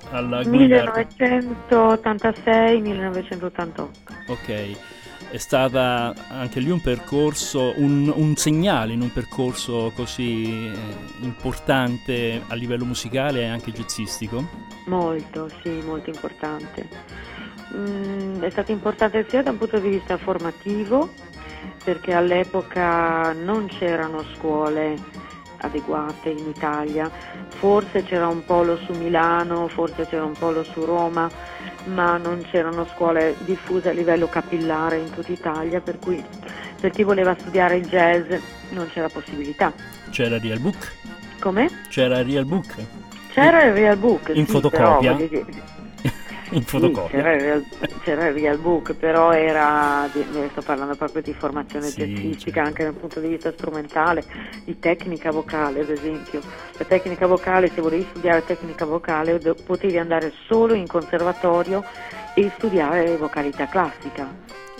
alla 0.09 0.41
guida. 0.43 0.91
1986-1988. 1.69 3.87
Ok, 4.27 4.77
è 5.29 5.37
stata 5.37 6.15
anche 6.29 6.59
lì 6.59 6.71
un 6.71 6.81
percorso, 6.81 7.73
un, 7.75 8.11
un 8.15 8.35
segnale 8.35 8.93
in 8.93 9.01
un 9.01 9.13
percorso 9.13 9.91
così 9.95 10.45
eh, 10.45 10.71
importante 11.21 12.41
a 12.47 12.55
livello 12.55 12.85
musicale 12.85 13.41
e 13.41 13.45
anche 13.45 13.71
jazzistico? 13.71 14.43
Molto, 14.87 15.47
sì, 15.61 15.79
molto 15.85 16.09
importante. 16.09 16.87
Mm, 17.75 18.41
è 18.41 18.49
stato 18.49 18.71
importante 18.71 19.27
sia 19.29 19.43
da 19.43 19.51
un 19.51 19.59
punto 19.59 19.77
di 19.77 19.89
vista 19.89 20.17
formativo, 20.17 21.11
perché 21.89 22.13
all'epoca 22.13 23.33
non 23.33 23.65
c'erano 23.65 24.23
scuole 24.35 24.95
adeguate 25.61 26.29
in 26.29 26.47
Italia, 26.47 27.09
forse 27.47 28.03
c'era 28.03 28.27
un 28.27 28.45
polo 28.45 28.77
su 28.85 28.93
Milano, 28.93 29.67
forse 29.69 30.05
c'era 30.05 30.23
un 30.23 30.33
polo 30.37 30.63
su 30.63 30.85
Roma, 30.85 31.27
ma 31.85 32.17
non 32.17 32.45
c'erano 32.51 32.85
scuole 32.93 33.35
diffuse 33.39 33.89
a 33.89 33.93
livello 33.93 34.27
capillare 34.27 34.99
in 34.99 35.09
tutta 35.09 35.31
Italia, 35.31 35.81
per 35.81 35.97
cui 35.97 36.23
per 36.79 36.91
chi 36.91 37.01
voleva 37.01 37.35
studiare 37.39 37.77
il 37.77 37.87
jazz 37.87 38.31
non 38.69 38.87
c'era 38.91 39.09
possibilità. 39.09 39.73
C'era 40.11 40.37
Real 40.37 40.59
Book? 40.59 40.93
Come? 41.39 41.85
C'era 41.89 42.21
Real 42.21 42.45
Book? 42.45 42.75
C'era 43.31 43.63
il 43.63 43.73
Real 43.73 43.97
Book, 43.97 44.29
In 44.35 44.45
sì, 44.45 44.51
fotocopia? 44.51 45.15
però, 45.15 45.41
In 46.55 46.63
fotocopia? 46.63 47.09
c'era, 47.21 47.33
il 47.33 47.41
real, 47.41 47.65
c'era 48.03 48.27
il 48.27 48.33
real 48.33 48.57
book, 48.57 48.93
però 48.93 49.31
era, 49.31 50.09
di- 50.11 50.25
ne 50.31 50.49
sto 50.51 50.61
parlando 50.61 50.95
proprio 50.95 51.21
di 51.21 51.33
formazione 51.33 51.87
Sì, 51.87 51.97
jazzistica, 52.05 52.51
certo. 52.63 52.67
anche 52.67 52.83
dal 52.83 52.93
punto 52.93 53.19
di 53.19 53.27
vista 53.27 53.51
strumentale, 53.51 54.23
di 54.63 54.79
tecnica 54.79 55.31
vocale 55.31 55.81
ad 55.81 55.89
esempio. 55.89 56.41
La 56.77 56.85
tecnica 56.85 57.27
vocale, 57.27 57.69
se 57.69 57.81
volevi 57.81 58.05
studiare 58.09 58.43
tecnica 58.43 58.85
vocale, 58.85 59.39
potevi 59.65 59.97
andare 59.97 60.31
solo 60.47 60.73
in 60.73 60.87
conservatorio 60.87 61.83
e 62.33 62.51
studiare 62.57 63.15
vocalità 63.17 63.67
classica. 63.67 64.27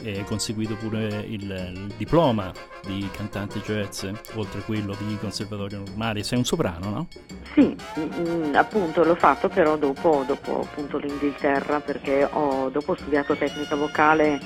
E 0.01 0.23
conseguito 0.23 0.75
pure 0.75 1.07
il, 1.27 1.43
il 1.43 1.93
diploma 1.97 2.51
di 2.85 3.07
cantante 3.11 3.59
jazz, 3.59 4.05
oltre 4.35 4.59
a 4.59 4.63
quello 4.63 4.95
di 4.97 5.17
conservatorio 5.19 5.79
normale. 5.79 6.23
Sei 6.23 6.37
un 6.37 6.45
soprano, 6.45 6.89
no? 6.89 7.07
Sì, 7.53 7.75
mm, 7.99 8.55
appunto 8.55 9.03
l'ho 9.03 9.15
fatto 9.15 9.49
però 9.49 9.77
dopo, 9.77 10.23
dopo 10.25 10.61
appunto 10.61 10.97
l'Inghilterra 10.97 11.79
perché 11.79 12.27
ho, 12.31 12.69
dopo 12.69 12.91
ho 12.91 12.95
studiato 12.95 13.35
tecnica 13.35 13.75
vocale 13.75 14.39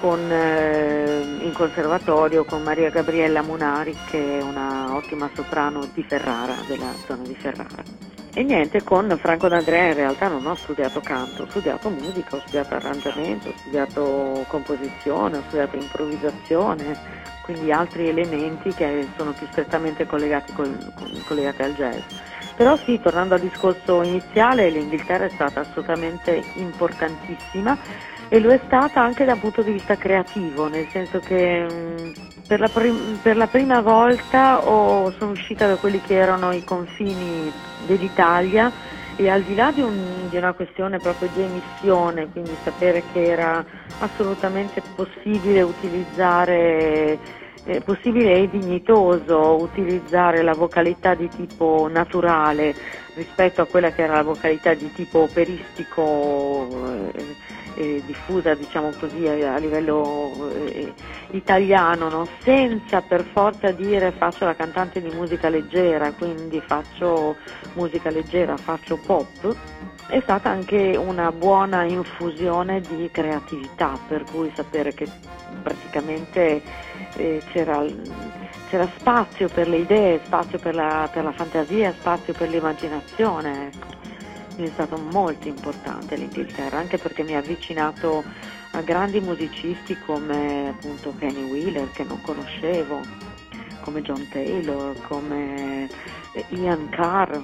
con, 0.00 0.18
eh, 0.30 1.38
in 1.42 1.52
conservatorio 1.52 2.44
con 2.44 2.62
Maria 2.62 2.90
Gabriella 2.90 3.42
Munari 3.42 3.96
che 4.10 4.38
è 4.38 4.42
una 4.42 4.96
ottima 4.96 5.30
soprano 5.34 5.88
di 5.92 6.02
Ferrara, 6.02 6.54
della 6.66 6.92
zona 7.06 7.22
di 7.22 7.34
Ferrara. 7.34 8.11
E 8.34 8.42
niente, 8.42 8.82
con 8.82 9.14
Franco 9.20 9.46
D'Andrea 9.46 9.88
in 9.88 9.94
realtà 9.94 10.28
non 10.28 10.46
ho 10.46 10.54
studiato 10.54 11.02
canto, 11.02 11.42
ho 11.42 11.46
studiato 11.50 11.90
musica, 11.90 12.36
ho 12.36 12.40
studiato 12.40 12.74
arrangiamento, 12.74 13.50
ho 13.50 13.54
studiato 13.58 14.44
composizione, 14.48 15.36
ho 15.36 15.42
studiato 15.48 15.76
improvvisazione, 15.76 16.96
quindi 17.42 17.70
altri 17.70 18.08
elementi 18.08 18.72
che 18.72 19.06
sono 19.18 19.32
più 19.32 19.46
strettamente 19.50 20.06
collegati, 20.06 20.50
col- 20.54 20.92
collegati 21.26 21.60
al 21.60 21.74
jazz. 21.74 22.00
Però 22.56 22.74
sì, 22.78 22.98
tornando 23.02 23.34
al 23.34 23.40
discorso 23.40 24.00
iniziale, 24.02 24.70
l'Inghilterra 24.70 25.26
è 25.26 25.30
stata 25.30 25.60
assolutamente 25.60 26.42
importantissima 26.54 27.76
e 28.30 28.40
lo 28.40 28.50
è 28.50 28.60
stata 28.64 29.02
anche 29.02 29.26
dal 29.26 29.38
punto 29.38 29.60
di 29.60 29.72
vista 29.72 29.96
creativo, 29.96 30.68
nel 30.68 30.86
senso 30.88 31.18
che 31.18 31.66
mh, 31.70 32.12
per, 32.52 32.60
la 32.60 32.68
prim- 32.68 33.18
per 33.22 33.36
la 33.38 33.46
prima 33.46 33.80
volta 33.80 34.68
ho- 34.68 35.10
sono 35.12 35.30
uscita 35.30 35.66
da 35.66 35.78
quelli 35.78 36.02
che 36.02 36.12
erano 36.14 36.52
i 36.52 36.62
confini 36.62 37.50
dell'Italia 37.78 38.70
e 39.16 39.30
al 39.30 39.42
di 39.42 39.54
là 39.54 39.72
di, 39.72 39.80
un- 39.80 40.28
di 40.28 40.36
una 40.36 40.52
questione 40.52 40.98
proprio 41.00 41.30
di 41.30 41.40
emissione, 41.40 42.28
quindi 42.30 42.58
sapere 42.62 43.06
che 43.06 43.24
era 43.24 43.64
assolutamente 44.00 44.82
possibile 44.94 45.62
utilizzare, 45.62 47.18
eh, 47.64 47.80
possibile 47.80 48.34
e 48.34 48.50
dignitoso 48.50 49.56
utilizzare 49.62 50.42
la 50.42 50.54
vocalità 50.54 51.14
di 51.14 51.30
tipo 51.34 51.88
naturale 51.90 52.74
rispetto 53.14 53.62
a 53.62 53.66
quella 53.66 53.92
che 53.92 54.02
era 54.02 54.16
la 54.16 54.22
vocalità 54.22 54.74
di 54.74 54.92
tipo 54.92 55.20
operistico 55.20 56.68
eh, 57.14 57.36
eh, 57.74 58.02
diffusa 58.06 58.54
diciamo 58.54 58.90
così 58.98 59.26
a, 59.26 59.54
a 59.54 59.58
livello 59.58 60.50
eh, 60.54 60.92
italiano, 61.30 62.08
no? 62.08 62.26
senza 62.42 63.00
per 63.00 63.24
forza 63.24 63.70
dire 63.70 64.12
faccio 64.12 64.44
la 64.44 64.54
cantante 64.54 65.00
di 65.00 65.10
musica 65.14 65.48
leggera, 65.48 66.12
quindi 66.12 66.60
faccio 66.60 67.36
musica 67.74 68.10
leggera, 68.10 68.56
faccio 68.56 68.96
pop, 68.96 69.54
è 70.08 70.20
stata 70.20 70.50
anche 70.50 70.96
una 70.96 71.32
buona 71.32 71.84
infusione 71.84 72.80
di 72.80 73.08
creatività, 73.10 73.98
per 74.08 74.24
cui 74.30 74.52
sapere 74.54 74.92
che 74.92 75.06
praticamente 75.62 76.62
eh, 77.16 77.42
c'era, 77.52 77.84
c'era 78.68 78.88
spazio 78.98 79.48
per 79.48 79.68
le 79.68 79.78
idee, 79.78 80.20
spazio 80.24 80.58
per 80.58 80.74
la, 80.74 81.08
per 81.12 81.24
la 81.24 81.32
fantasia, 81.32 81.92
spazio 81.92 82.32
per 82.32 82.48
l'immaginazione. 82.48 83.68
Ecco. 83.68 84.01
Quindi 84.54 84.70
è 84.70 84.74
stato 84.74 84.98
molto 84.98 85.48
importante 85.48 86.16
l'Inghilterra, 86.16 86.78
anche 86.78 86.98
perché 86.98 87.22
mi 87.22 87.34
ha 87.34 87.38
avvicinato 87.38 88.22
a 88.72 88.80
grandi 88.82 89.20
musicisti 89.20 89.98
come 90.04 90.68
appunto 90.68 91.14
Kenny 91.18 91.50
Wheeler 91.50 91.90
che 91.90 92.04
non 92.04 92.20
conoscevo, 92.20 93.00
come 93.80 94.02
John 94.02 94.28
Taylor, 94.28 95.00
come 95.02 95.88
eh, 96.32 96.44
Ian 96.50 96.88
Carr, 96.90 97.38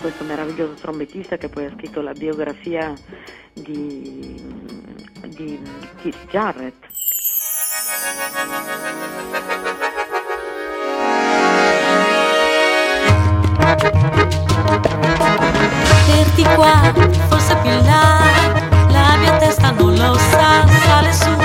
questo 0.00 0.24
meraviglioso 0.24 0.74
trombettista 0.74 1.36
che 1.36 1.48
poi 1.48 1.66
ha 1.66 1.72
scritto 1.76 2.00
la 2.00 2.12
biografia 2.12 2.92
di, 3.52 4.40
di 5.28 5.60
Keith 6.02 6.26
Jarrett. 6.28 6.88
Vederti 16.20 16.44
qua, 16.54 16.82
forse 17.30 17.56
più 17.62 17.70
là, 17.70 18.20
la 18.90 19.16
mia 19.20 19.38
testa 19.38 19.70
non 19.70 19.94
lo 19.94 20.18
sa, 20.18 20.66
sale 20.84 21.12
su, 21.14 21.39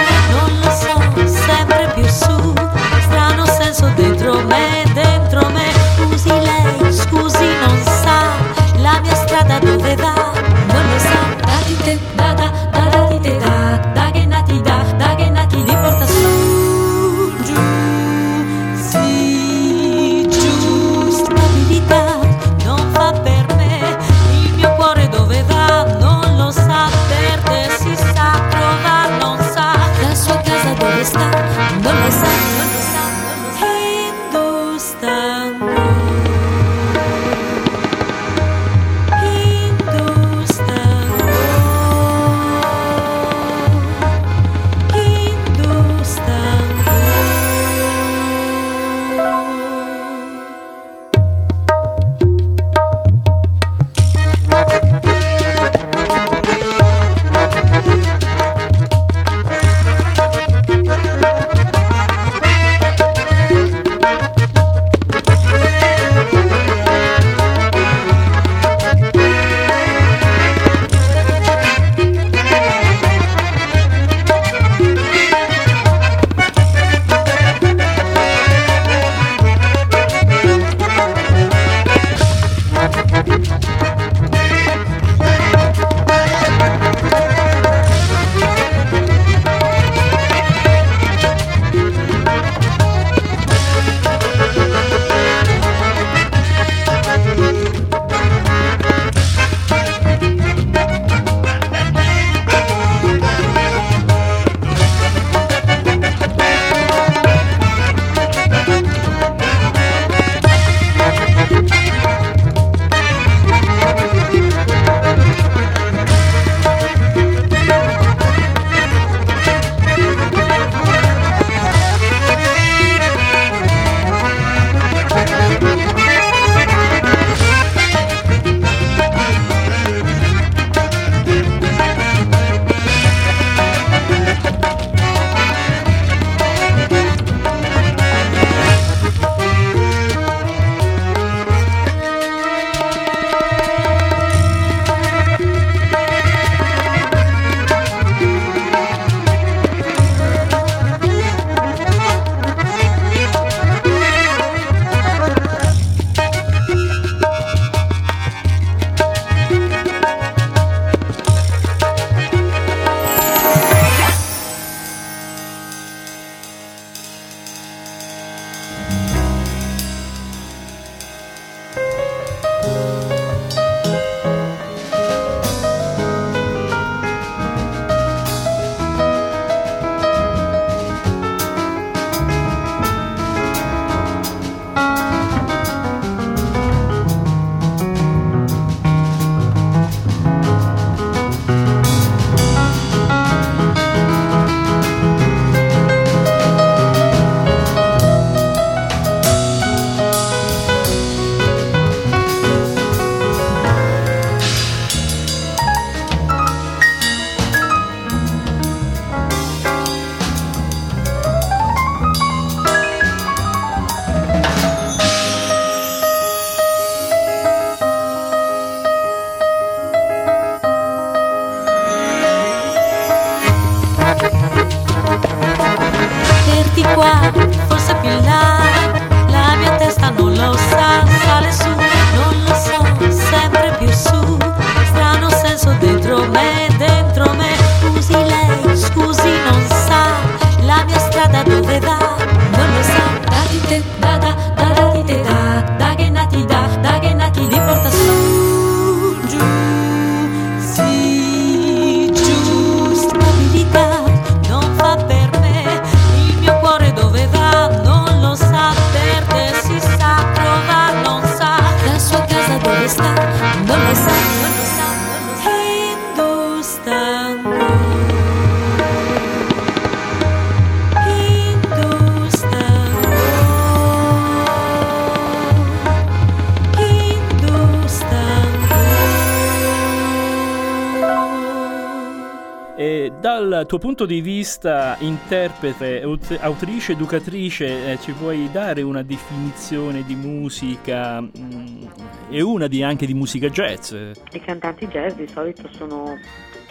dal 283.66 283.80
tuo 283.80 283.90
punto 283.90 284.06
di 284.06 284.22
vista, 284.22 284.96
interprete, 285.00 286.04
aut- 286.04 286.38
autrice, 286.40 286.92
educatrice, 286.92 287.94
eh, 287.94 288.00
ci 288.00 288.12
puoi 288.12 288.48
dare 288.52 288.84
una 288.84 289.02
definizione 289.02 290.04
di 290.04 290.14
musica 290.16 291.20
mm, 291.20 291.88
e 292.30 292.42
una 292.42 292.68
di, 292.68 292.84
anche 292.84 293.08
di 293.08 293.16
musica 293.16 293.50
jazz? 293.50 293.92
I 293.92 294.40
cantanti 294.40 294.86
jazz 294.86 295.14
di 295.14 295.28
solito 295.28 295.68
sono 295.72 296.16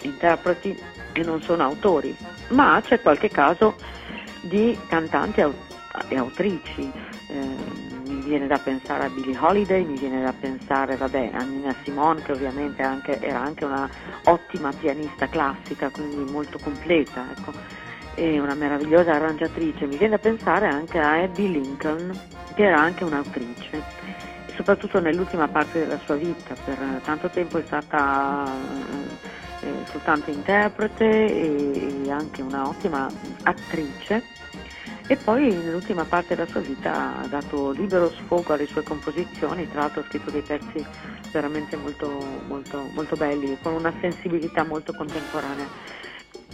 interpreti 0.03 0.73
e 1.11 1.21
non 1.23 1.41
sono 1.41 1.63
autori, 1.63 2.15
ma 2.51 2.81
c'è 2.81 3.01
qualche 3.01 3.27
caso 3.27 3.75
di 4.43 4.77
cantanti 4.87 5.41
au- 5.41 5.53
e 6.07 6.15
autrici. 6.15 6.89
Eh, 7.27 7.94
viene 8.25 8.47
da 8.47 8.57
pensare 8.57 9.05
a 9.05 9.09
Billie 9.09 9.37
Holiday, 9.37 9.85
mi 9.85 9.97
viene 9.97 10.21
da 10.23 10.33
pensare 10.33 10.97
vabbè, 10.97 11.29
a 11.33 11.43
Nina 11.43 11.75
Simone 11.83 12.23
che 12.23 12.31
ovviamente 12.31 12.81
anche- 12.81 13.19
era 13.21 13.39
anche 13.39 13.63
una 13.63 13.87
ottima 14.23 14.71
pianista 14.73 15.27
classica, 15.27 15.89
quindi 15.89 16.29
molto 16.31 16.57
completa, 16.57 17.27
ecco, 17.37 17.53
e 18.15 18.39
una 18.39 18.55
meravigliosa 18.55 19.13
arrangiatrice. 19.13 19.85
Mi 19.85 19.97
viene 19.97 20.15
da 20.15 20.21
pensare 20.21 20.67
anche 20.67 20.97
a 20.97 21.21
Abby 21.21 21.51
Lincoln, 21.51 22.11
che 22.55 22.63
era 22.63 22.79
anche 22.79 23.03
un'autrice 23.03 24.05
soprattutto 24.55 24.99
nell'ultima 24.99 25.47
parte 25.49 25.79
della 25.79 25.99
sua 26.05 26.15
vita, 26.15 26.55
per 26.63 27.01
tanto 27.03 27.29
tempo 27.29 27.57
è 27.57 27.63
stata 27.65 28.45
eh, 29.61 29.67
eh, 29.67 29.85
soltanto 29.91 30.31
interprete 30.31 31.05
e, 31.05 32.01
e 32.05 32.09
anche 32.09 32.41
un'ottima 32.41 33.11
attrice 33.43 34.23
e 35.07 35.15
poi 35.17 35.53
nell'ultima 35.53 36.03
parte 36.03 36.35
della 36.35 36.47
sua 36.47 36.61
vita 36.61 37.19
ha 37.19 37.27
dato 37.27 37.71
libero 37.71 38.09
sfogo 38.09 38.53
alle 38.53 38.65
sue 38.65 38.81
composizioni, 38.83 39.69
tra 39.69 39.81
l'altro 39.81 40.01
ha 40.01 40.05
scritto 40.05 40.31
dei 40.31 40.41
pezzi 40.41 40.85
veramente 41.31 41.75
molto, 41.75 42.09
molto, 42.47 42.89
molto 42.93 43.15
belli, 43.15 43.57
con 43.61 43.73
una 43.73 43.93
sensibilità 44.01 44.63
molto 44.63 44.93
contemporanea. 44.93 45.67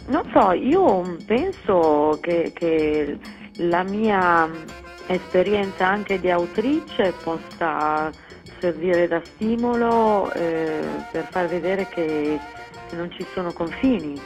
Non 0.07 0.29
so, 0.33 0.51
io 0.51 1.15
penso 1.25 2.17
che, 2.21 2.51
che 2.53 3.17
la 3.57 3.83
mia 3.83 4.49
esperienza 5.07 5.87
anche 5.87 6.19
di 6.19 6.29
autrice 6.29 7.13
possa 7.23 8.09
servire 8.59 9.07
da 9.07 9.21
stimolo 9.23 10.31
eh, 10.33 10.81
per 11.11 11.27
far 11.29 11.47
vedere 11.47 11.87
che, 11.87 12.39
non 12.95 13.11
ci 13.11 13.25
sono 13.33 13.51
confini, 13.53 14.19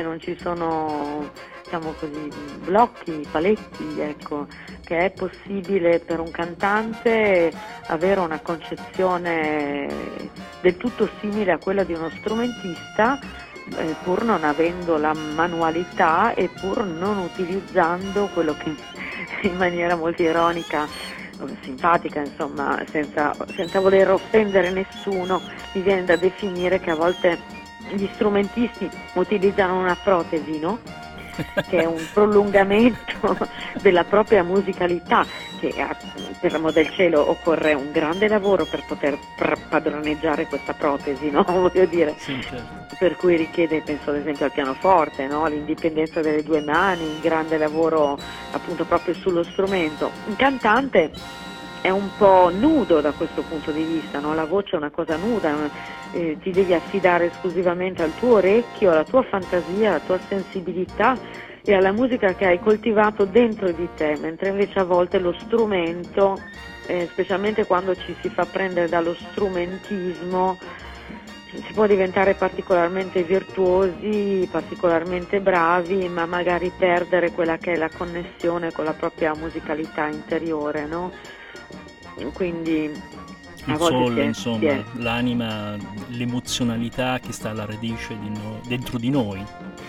che 0.00 0.02
non 0.02 0.18
ci 0.18 0.36
sono 0.40 1.30
diciamo 1.62 1.92
così, 1.92 2.28
blocchi, 2.64 3.26
paletti, 3.30 4.00
ecco, 4.00 4.46
che 4.82 4.98
è 4.98 5.10
possibile 5.10 6.00
per 6.00 6.20
un 6.20 6.30
cantante 6.30 7.52
avere 7.88 8.20
una 8.20 8.40
concezione 8.40 9.86
del 10.62 10.76
tutto 10.78 11.08
simile 11.20 11.52
a 11.52 11.58
quella 11.58 11.84
di 11.84 11.92
uno 11.92 12.08
strumentista 12.18 13.18
eh, 13.76 13.94
pur 14.02 14.24
non 14.24 14.42
avendo 14.42 14.96
la 14.96 15.12
manualità 15.12 16.32
e 16.34 16.48
pur 16.48 16.84
non 16.84 17.18
utilizzando 17.18 18.28
quello 18.32 18.54
che 18.54 18.74
in 19.46 19.56
maniera 19.56 19.96
molto 19.96 20.22
ironica 20.22 20.88
o 21.40 21.48
simpatica, 21.62 22.20
insomma, 22.20 22.82
senza, 22.90 23.34
senza 23.54 23.80
voler 23.80 24.10
offendere 24.10 24.70
nessuno, 24.70 25.40
mi 25.74 25.82
viene 25.82 26.04
da 26.04 26.16
definire 26.16 26.80
che 26.80 26.90
a 26.90 26.96
volte 26.96 27.59
gli 27.94 28.08
strumentisti 28.14 28.88
utilizzano 29.14 29.78
una 29.78 29.96
protesi, 30.02 30.58
no? 30.58 30.78
che 31.68 31.78
è 31.78 31.84
un 31.86 32.02
prolungamento 32.12 33.36
della 33.80 34.04
propria 34.04 34.42
musicalità, 34.42 35.24
che 35.58 35.68
eh, 35.68 35.96
per 36.38 36.52
l'amor 36.52 36.72
del 36.72 36.90
cielo 36.90 37.30
occorre 37.30 37.72
un 37.72 37.90
grande 37.92 38.28
lavoro 38.28 38.66
per 38.66 38.84
poter 38.86 39.18
padroneggiare 39.68 40.46
questa 40.46 40.74
protesi, 40.74 41.30
no? 41.30 41.42
Voglio 41.48 41.86
dire, 41.86 42.14
Sì, 42.18 42.38
certo. 42.42 42.94
per 42.98 43.16
cui 43.16 43.36
richiede, 43.36 43.80
penso 43.80 44.10
ad 44.10 44.16
esempio 44.16 44.44
al 44.46 44.52
pianoforte, 44.52 45.26
no? 45.26 45.46
l'indipendenza 45.46 46.20
delle 46.20 46.42
due 46.42 46.60
mani, 46.60 47.04
un 47.04 47.20
grande 47.20 47.56
lavoro 47.56 48.18
appunto 48.52 48.84
proprio 48.84 49.14
sullo 49.14 49.42
strumento. 49.42 50.10
Un 50.26 50.36
cantante 50.36 51.10
è 51.80 51.90
un 51.90 52.10
po' 52.16 52.50
nudo 52.52 53.00
da 53.00 53.12
questo 53.12 53.42
punto 53.42 53.70
di 53.70 53.82
vista, 53.82 54.20
no? 54.20 54.34
la 54.34 54.44
voce 54.44 54.72
è 54.72 54.76
una 54.76 54.90
cosa 54.90 55.16
nuda, 55.16 55.70
eh, 56.12 56.36
ti 56.42 56.52
devi 56.52 56.74
affidare 56.74 57.26
esclusivamente 57.26 58.02
al 58.02 58.14
tuo 58.14 58.34
orecchio, 58.34 58.90
alla 58.90 59.04
tua 59.04 59.22
fantasia, 59.22 59.90
alla 59.90 60.00
tua 60.00 60.18
sensibilità 60.28 61.16
e 61.62 61.74
alla 61.74 61.92
musica 61.92 62.34
che 62.34 62.46
hai 62.46 62.60
coltivato 62.60 63.24
dentro 63.24 63.70
di 63.70 63.88
te, 63.94 64.16
mentre 64.20 64.50
invece 64.50 64.78
a 64.78 64.84
volte 64.84 65.18
lo 65.18 65.32
strumento, 65.40 66.38
eh, 66.86 67.08
specialmente 67.10 67.64
quando 67.66 67.94
ci 67.94 68.14
si 68.20 68.28
fa 68.28 68.44
prendere 68.44 68.88
dallo 68.88 69.14
strumentismo, 69.14 70.58
si 71.52 71.72
può 71.72 71.86
diventare 71.86 72.34
particolarmente 72.34 73.22
virtuosi, 73.22 74.48
particolarmente 74.50 75.40
bravi, 75.40 76.08
ma 76.08 76.24
magari 76.26 76.70
perdere 76.76 77.32
quella 77.32 77.56
che 77.56 77.72
è 77.72 77.76
la 77.76 77.90
connessione 77.90 78.70
con 78.70 78.84
la 78.84 78.92
propria 78.92 79.34
musicalità 79.34 80.06
interiore, 80.06 80.86
no? 80.86 81.10
Quindi 82.32 82.90
Il 83.66 83.76
soul, 83.78 84.16
è- 84.16 84.22
insomma, 84.22 84.68
è- 84.70 84.84
l'anima, 84.94 85.76
l'emozionalità 86.08 87.18
che 87.18 87.32
sta 87.32 87.50
alla 87.50 87.66
radice 87.66 88.16
di 88.18 88.30
no- 88.30 88.60
dentro 88.66 88.98
di 88.98 89.10
noi. 89.10 89.44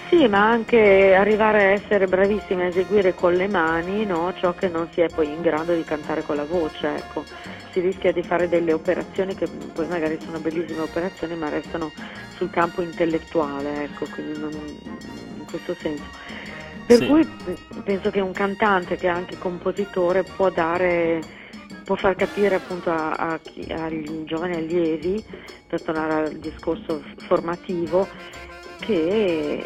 Sì, 0.09 0.27
ma 0.27 0.49
anche 0.49 1.15
arrivare 1.15 1.59
a 1.59 1.67
essere 1.71 2.05
bravissimi 2.05 2.63
a 2.63 2.65
eseguire 2.65 3.13
con 3.15 3.33
le 3.33 3.47
mani 3.47 4.05
no? 4.05 4.33
ciò 4.37 4.53
che 4.53 4.67
non 4.67 4.89
si 4.93 4.99
è 5.01 5.07
poi 5.07 5.27
in 5.27 5.41
grado 5.41 5.73
di 5.73 5.83
cantare 5.83 6.21
con 6.23 6.35
la 6.35 6.43
voce. 6.43 6.95
Ecco. 6.95 7.23
Si 7.71 7.79
rischia 7.79 8.11
di 8.11 8.21
fare 8.21 8.49
delle 8.49 8.73
operazioni 8.73 9.33
che 9.35 9.47
poi 9.73 9.87
magari 9.87 10.19
sono 10.21 10.39
bellissime 10.39 10.81
operazioni 10.81 11.35
ma 11.35 11.47
restano 11.47 11.91
sul 12.35 12.49
campo 12.49 12.81
intellettuale, 12.81 13.83
ecco, 13.85 14.05
quindi 14.13 14.37
non- 14.37 14.51
in 14.51 15.45
questo 15.49 15.73
senso. 15.79 16.03
Per 16.85 16.97
Sì. 16.97 17.07
cui 17.07 17.25
penso 17.85 18.09
che 18.09 18.19
un 18.19 18.33
cantante 18.33 18.97
che 18.97 19.07
è 19.07 19.09
anche 19.11 19.37
compositore 19.37 20.23
può 20.23 20.49
dare 20.49 21.21
può 21.85 21.95
far 21.95 22.15
capire 22.15 22.55
appunto 22.55 22.89
a- 22.89 23.13
a 23.13 23.39
chi- 23.43 23.71
agli 23.71 24.23
giovani 24.25 24.55
allievi, 24.55 25.23
per 25.67 25.81
tornare 25.81 26.25
al 26.27 26.33
discorso 26.37 27.01
formativo, 27.27 28.07
che 28.79 29.63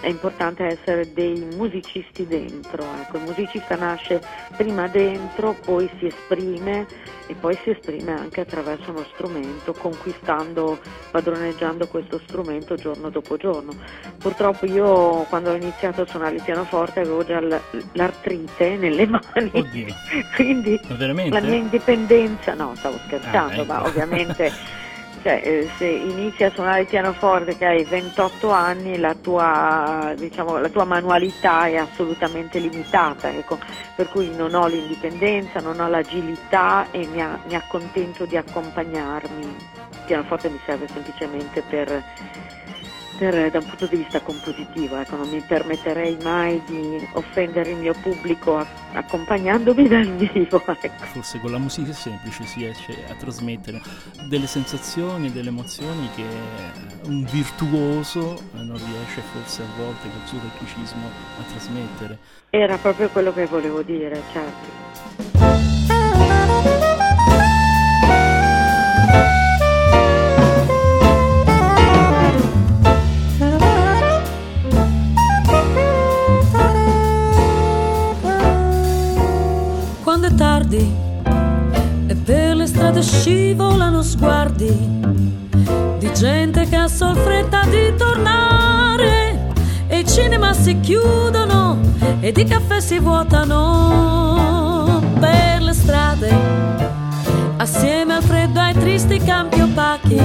è 0.00 0.08
importante 0.08 0.64
essere 0.64 1.12
dei 1.12 1.46
musicisti 1.56 2.26
dentro. 2.26 2.84
Ecco, 3.00 3.16
il 3.18 3.22
musicista 3.24 3.76
nasce 3.76 4.20
prima 4.56 4.86
dentro, 4.88 5.54
poi 5.64 5.88
si 5.98 6.06
esprime 6.06 6.86
e 7.28 7.34
poi 7.34 7.58
si 7.62 7.70
esprime 7.70 8.12
anche 8.12 8.40
attraverso 8.42 8.90
uno 8.90 9.04
strumento, 9.14 9.72
conquistando, 9.72 10.78
padroneggiando 11.10 11.86
questo 11.88 12.20
strumento 12.26 12.76
giorno 12.76 13.10
dopo 13.10 13.36
giorno. 13.36 13.72
Purtroppo 14.18 14.66
io 14.66 15.22
quando 15.28 15.50
ho 15.50 15.54
iniziato 15.54 16.02
a 16.02 16.06
suonare 16.06 16.36
il 16.36 16.42
pianoforte 16.42 17.00
avevo 17.00 17.24
già 17.24 17.40
l'artrite 17.92 18.76
nelle 18.76 19.06
mani, 19.10 19.50
Oddio, 19.52 19.94
quindi 20.34 20.78
la 21.30 21.40
mia 21.40 21.56
indipendenza, 21.56 22.54
no, 22.54 22.74
stavo 22.76 22.96
scherzando, 23.06 23.36
Ah, 23.36 23.54
ecco. 23.54 23.64
ma 23.72 23.84
ovviamente 23.84 24.52
cioè, 25.26 25.40
eh, 25.42 25.68
se 25.76 25.86
inizi 25.86 26.44
a 26.44 26.52
suonare 26.52 26.82
il 26.82 26.86
pianoforte 26.86 27.56
che 27.56 27.66
hai 27.66 27.82
28 27.82 28.48
anni, 28.50 28.96
la 28.96 29.12
tua, 29.20 30.14
diciamo, 30.16 30.58
la 30.58 30.68
tua 30.68 30.84
manualità 30.84 31.66
è 31.66 31.74
assolutamente 31.74 32.60
limitata, 32.60 33.28
ecco. 33.30 33.58
per 33.96 34.08
cui 34.08 34.32
non 34.36 34.54
ho 34.54 34.68
l'indipendenza, 34.68 35.58
non 35.58 35.80
ho 35.80 35.88
l'agilità 35.88 36.86
e 36.92 37.08
mi, 37.08 37.20
a- 37.20 37.40
mi 37.44 37.56
accontento 37.56 38.24
di 38.24 38.36
accompagnarmi. 38.36 39.42
Il 39.42 40.04
pianoforte 40.06 40.48
mi 40.48 40.60
serve 40.64 40.86
semplicemente 40.86 41.60
per 41.60 42.04
per, 43.18 43.50
da 43.50 43.58
un 43.58 43.66
punto 43.66 43.86
di 43.86 43.96
vista 43.96 44.20
compositivo, 44.20 44.96
ecco, 44.98 45.16
non 45.16 45.28
mi 45.28 45.40
permetterei 45.40 46.16
mai 46.22 46.62
di 46.66 47.06
offendere 47.12 47.70
il 47.70 47.76
mio 47.78 47.94
pubblico 48.00 48.56
a- 48.56 48.66
accompagnandomi 48.92 49.88
dal 49.88 50.08
vivo. 50.14 50.62
Ecco. 50.78 51.04
Forse 51.06 51.40
con 51.40 51.50
la 51.50 51.58
musica 51.58 51.92
semplice 51.92 52.44
si 52.44 52.58
riesce 52.60 53.04
a 53.08 53.14
trasmettere 53.14 53.80
delle 54.28 54.46
sensazioni, 54.46 55.32
delle 55.32 55.48
emozioni 55.48 56.08
che 56.14 56.24
un 57.06 57.24
virtuoso 57.24 58.38
non 58.52 58.76
riesce 58.76 59.22
forse 59.32 59.62
a 59.62 59.66
volte 59.76 60.08
col 60.08 60.26
suo 60.26 60.38
tecnicismo 60.38 61.06
a 61.38 61.42
trasmettere. 61.50 62.18
Era 62.50 62.76
proprio 62.76 63.08
quello 63.08 63.32
che 63.32 63.46
volevo 63.46 63.82
dire, 63.82 64.20
certo. 64.32 65.95
Strade 82.96 83.02
scivolano 83.02 84.02
sguardi 84.02 85.00
di 85.98 86.12
gente 86.14 86.66
che 86.68 86.76
ha 86.76 86.88
sol 86.88 87.16
fretta 87.16 87.64
di 87.66 87.94
tornare 87.96 89.52
e 89.88 89.98
i 89.98 90.06
cinema 90.06 90.52
si 90.52 90.78
chiudono 90.80 91.78
ed 92.20 92.36
i 92.36 92.44
caffè 92.44 92.80
si 92.80 92.98
vuotano 92.98 95.02
per 95.18 95.62
le 95.62 95.72
strade 95.72 96.34
assieme 97.56 98.14
al 98.14 98.22
freddo 98.22 98.60
ai 98.60 98.74
tristi 98.74 99.18
campi 99.18 99.60
opachi. 99.60 100.20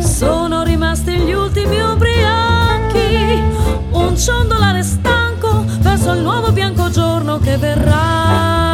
Sono 0.00 0.62
rimasti 0.62 1.18
gli 1.18 1.32
ultimi 1.32 1.80
ubriachi 1.80 3.42
un 3.90 4.16
ciondolare 4.16 4.82
stanco 4.82 5.64
verso 5.80 6.12
il 6.12 6.20
nuovo 6.20 6.52
bianco 6.52 6.90
giorno 6.90 7.38
che 7.38 7.56
verrà 7.56 8.71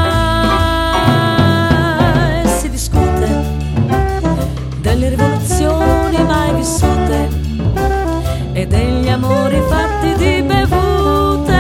vissute 6.69 7.29
e 8.53 8.67
degli 8.67 9.09
amori 9.09 9.59
fatti 9.69 10.15
di 10.17 10.43
bevute 10.43 11.57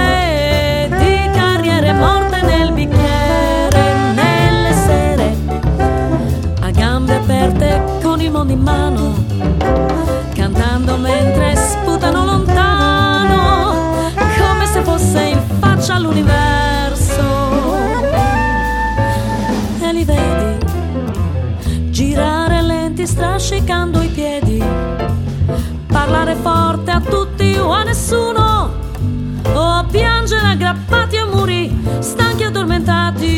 di 0.98 1.30
carriere 1.32 1.94
morte 1.94 2.42
nel 2.42 2.72
bicchiere 2.72 4.12
nelle 4.12 4.72
sere 4.74 5.34
a 6.60 6.70
gambe 6.70 7.14
aperte 7.14 7.82
con 8.02 8.20
il 8.20 8.30
mondo 8.30 8.52
in 8.52 8.60
mano 8.60 9.14
cantando 10.34 10.98
mentre 10.98 11.56
sputano 11.56 12.26
lontano 12.26 14.12
come 14.36 14.66
se 14.66 14.82
fosse 14.82 15.22
in 15.22 15.40
faccia 15.58 15.94
all'universo. 15.94 16.36
E 19.80 19.92
li 19.92 20.04
vedi 20.04 20.58
girare 21.90 22.60
lenti 22.60 23.06
strascicando 23.06 24.02
i 24.02 24.08
piedi 24.08 24.17
a 28.08 28.14
nessuno 28.14 28.72
o 29.54 29.84
piangere 29.90 30.46
aggrappati 30.46 31.16
a 31.18 31.26
muri 31.26 31.70
stanchi 32.00 32.42
e 32.42 32.46
addormentati 32.46 33.36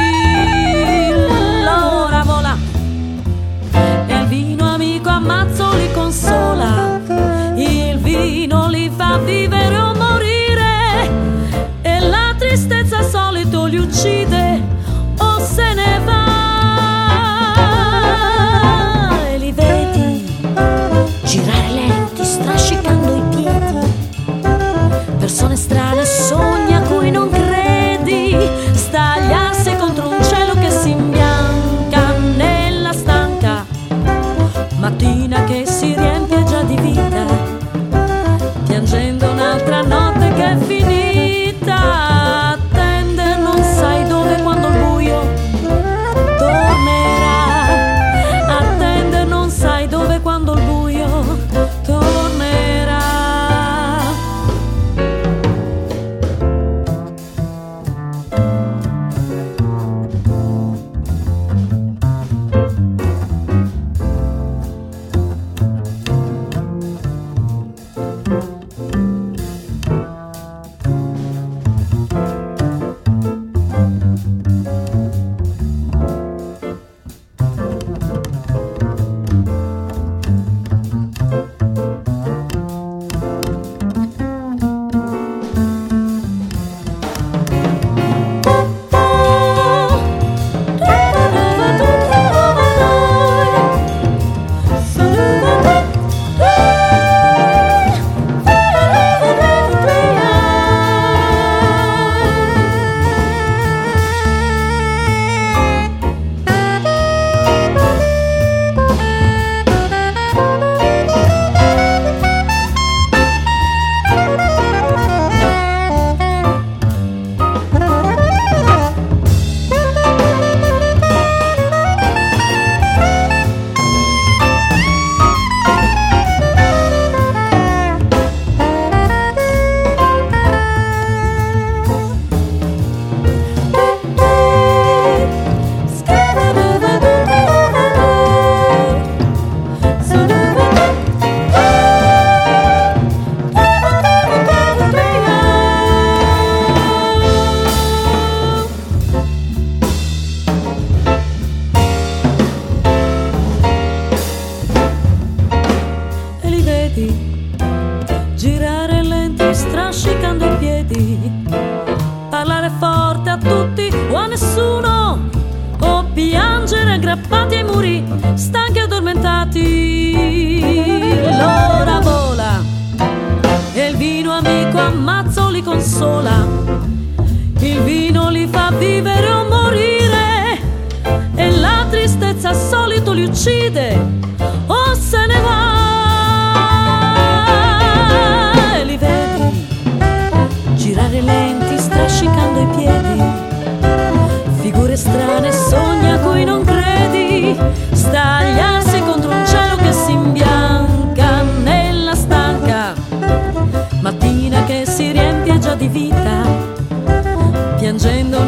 James 208.02 208.39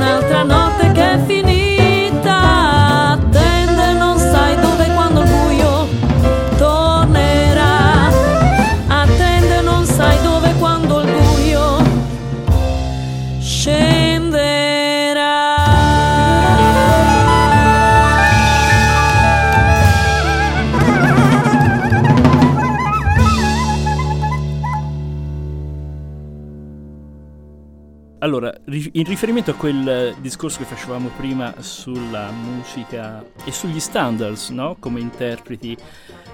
in 28.66 29.04
riferimento 29.04 29.50
a 29.50 29.54
quel 29.54 30.14
discorso 30.20 30.58
che 30.58 30.64
facevamo 30.64 31.10
prima 31.16 31.54
sulla 31.58 32.30
musica 32.30 33.24
e 33.44 33.50
sugli 33.50 33.80
standards, 33.80 34.50
no? 34.50 34.76
Come 34.78 35.00
interpreti, 35.00 35.76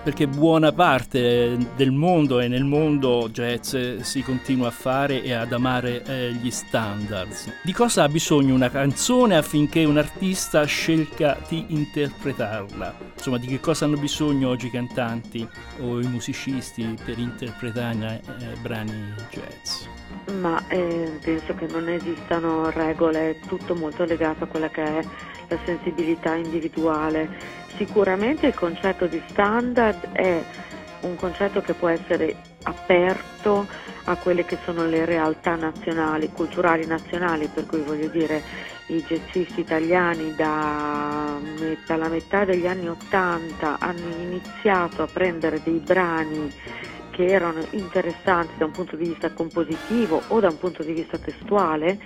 perché 0.02 0.26
buona 0.26 0.72
parte 0.72 1.56
del 1.76 1.92
mondo 1.92 2.40
e 2.40 2.48
nel 2.48 2.64
mondo 2.64 3.28
jazz 3.30 3.76
si 4.00 4.22
continua 4.22 4.68
a 4.68 4.70
fare 4.70 5.22
e 5.22 5.32
ad 5.32 5.52
amare 5.52 6.02
eh, 6.04 6.32
gli 6.32 6.50
standards. 6.50 7.52
Di 7.62 7.72
cosa 7.72 8.04
ha 8.04 8.08
bisogno 8.08 8.54
una 8.54 8.70
canzone 8.70 9.36
affinché 9.36 9.84
un 9.84 9.98
artista 9.98 10.64
scelga 10.64 11.38
di 11.48 11.66
interpretarla? 11.68 12.94
Insomma, 13.14 13.38
di 13.38 13.46
che 13.46 13.60
cosa 13.60 13.84
hanno 13.84 13.96
bisogno 13.96 14.48
oggi 14.48 14.66
i 14.66 14.70
cantanti 14.70 15.46
o 15.80 16.00
i 16.00 16.06
musicisti 16.06 16.96
per 17.04 17.18
interpretare 17.18 18.22
eh, 18.40 18.56
brani 18.60 19.14
jazz? 19.30 19.86
Ma 20.40 20.62
eh, 20.68 21.18
penso 21.22 21.54
che 21.54 21.66
non 21.66 21.88
esistano 21.88 22.70
regole, 22.70 23.30
è 23.30 23.38
tutto 23.46 23.74
molto 23.74 24.04
legato 24.04 24.44
a 24.44 24.46
quella 24.46 24.68
che 24.68 24.82
è 24.82 25.00
la 25.48 25.58
sensibilità 25.64 26.34
individuale. 26.34 27.66
Sicuramente 27.78 28.48
il 28.48 28.54
concetto 28.54 29.06
di 29.06 29.22
standard 29.28 30.10
è 30.10 30.42
un 31.02 31.14
concetto 31.14 31.60
che 31.60 31.74
può 31.74 31.86
essere 31.86 32.34
aperto 32.64 33.68
a 34.04 34.16
quelle 34.16 34.44
che 34.44 34.58
sono 34.64 34.84
le 34.84 35.04
realtà 35.04 35.54
nazionali, 35.54 36.28
culturali 36.32 36.84
nazionali, 36.86 37.46
per 37.46 37.66
cui 37.66 37.80
voglio 37.82 38.08
dire 38.08 38.42
i 38.88 39.00
jazzisti 39.06 39.60
italiani 39.60 40.34
da, 40.34 41.38
dalla 41.86 42.08
metà 42.08 42.44
degli 42.44 42.66
anni 42.66 42.88
Ottanta 42.88 43.76
hanno 43.78 44.12
iniziato 44.22 45.02
a 45.02 45.06
prendere 45.06 45.60
dei 45.62 45.78
brani 45.78 46.52
che 47.10 47.26
erano 47.26 47.64
interessanti 47.70 48.54
da 48.58 48.64
un 48.64 48.72
punto 48.72 48.96
di 48.96 49.08
vista 49.08 49.30
compositivo 49.30 50.20
o 50.28 50.40
da 50.40 50.48
un 50.48 50.58
punto 50.58 50.82
di 50.82 50.92
vista 50.94 51.16
testuale 51.16 51.98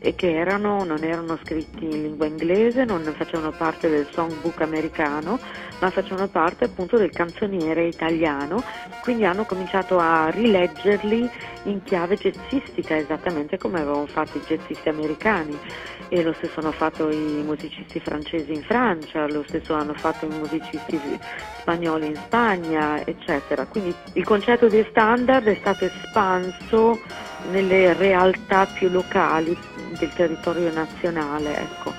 e 0.00 0.14
che 0.14 0.32
erano, 0.32 0.84
non 0.84 1.02
erano 1.02 1.38
scritti 1.42 1.84
in 1.84 2.02
lingua 2.02 2.26
inglese, 2.26 2.84
non 2.84 3.02
facevano 3.16 3.50
parte 3.50 3.88
del 3.88 4.06
songbook 4.12 4.60
americano, 4.60 5.38
ma 5.80 5.90
facevano 5.90 6.28
parte 6.28 6.64
appunto 6.64 6.96
del 6.96 7.10
canzoniere 7.10 7.86
italiano, 7.86 8.62
quindi 9.02 9.24
hanno 9.24 9.44
cominciato 9.44 9.98
a 9.98 10.28
rileggerli 10.30 11.28
in 11.64 11.82
chiave 11.82 12.16
jazzistica, 12.16 12.96
esattamente 12.96 13.58
come 13.58 13.80
avevano 13.80 14.06
fatto 14.06 14.38
i 14.38 14.42
jazzisti 14.46 14.88
americani. 14.88 15.58
E 16.10 16.22
lo 16.22 16.32
stesso 16.32 16.60
hanno 16.60 16.72
fatto 16.72 17.10
i 17.10 17.42
musicisti 17.44 18.00
francesi 18.00 18.50
in 18.52 18.62
Francia, 18.62 19.26
lo 19.26 19.44
stesso 19.46 19.74
hanno 19.74 19.92
fatto 19.92 20.24
i 20.24 20.30
musicisti 20.30 20.98
spagnoli 21.60 22.06
in 22.06 22.16
Spagna, 22.16 23.04
eccetera. 23.04 23.66
Quindi 23.66 23.94
il 24.14 24.24
concetto 24.24 24.68
di 24.68 24.82
standard 24.88 25.44
è 25.46 25.56
stato 25.56 25.84
espanso 25.84 26.98
nelle 27.50 27.92
realtà 27.92 28.66
più 28.66 28.88
locali 28.88 29.54
del 29.98 30.12
territorio 30.12 30.72
nazionale. 30.72 31.56
Ecco. 31.56 31.92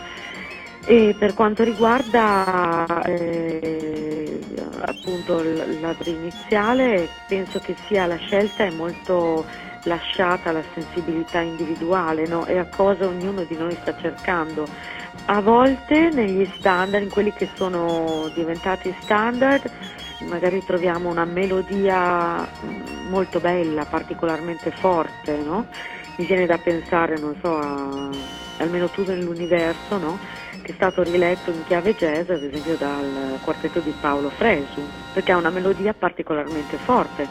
E 0.85 1.15
per 1.17 1.33
quanto 1.33 1.63
riguarda 1.63 3.03
eh, 3.03 4.39
appunto 4.81 5.43
l'adro 5.79 6.09
iniziale, 6.09 7.07
penso 7.27 7.59
che 7.59 7.75
sia 7.87 8.07
la 8.07 8.15
scelta 8.15 8.63
è 8.63 8.71
molto 8.71 9.45
lasciata 9.83 10.49
alla 10.49 10.63
sensibilità 10.73 11.39
individuale 11.39 12.27
no? 12.27 12.45
e 12.45 12.57
a 12.57 12.65
cosa 12.65 13.05
ognuno 13.05 13.43
di 13.43 13.55
noi 13.55 13.77
sta 13.81 13.95
cercando. 13.97 14.65
A 15.25 15.41
volte 15.41 16.09
negli 16.09 16.49
standard, 16.57 17.03
in 17.03 17.09
quelli 17.09 17.33
che 17.33 17.49
sono 17.53 18.31
diventati 18.33 18.93
standard, 19.01 19.69
magari 20.27 20.63
troviamo 20.65 21.09
una 21.09 21.25
melodia 21.25 22.41
mm, 22.41 23.09
molto 23.09 23.39
bella, 23.39 23.85
particolarmente 23.85 24.71
forte, 24.71 25.37
no? 25.37 25.67
Mi 26.19 26.25
viene 26.25 26.45
da 26.45 26.57
pensare, 26.57 27.17
non 27.17 27.33
so, 27.41 27.55
a, 27.55 28.09
almeno 28.57 28.89
tu 28.89 29.05
nell'universo, 29.05 29.97
no? 29.97 30.19
che 30.61 30.73
è 30.73 30.75
stato 30.75 31.01
riletto 31.01 31.49
in 31.49 31.63
chiave 31.63 31.95
jazz, 31.95 32.29
ad 32.29 32.43
esempio 32.43 32.75
dal 32.75 33.39
quartetto 33.41 33.79
di 33.79 33.91
Paolo 33.91 34.29
Fresu, 34.31 34.85
perché 35.13 35.31
ha 35.31 35.37
una 35.37 35.49
melodia 35.49 35.93
particolarmente 35.93 36.77
forte 36.79 37.25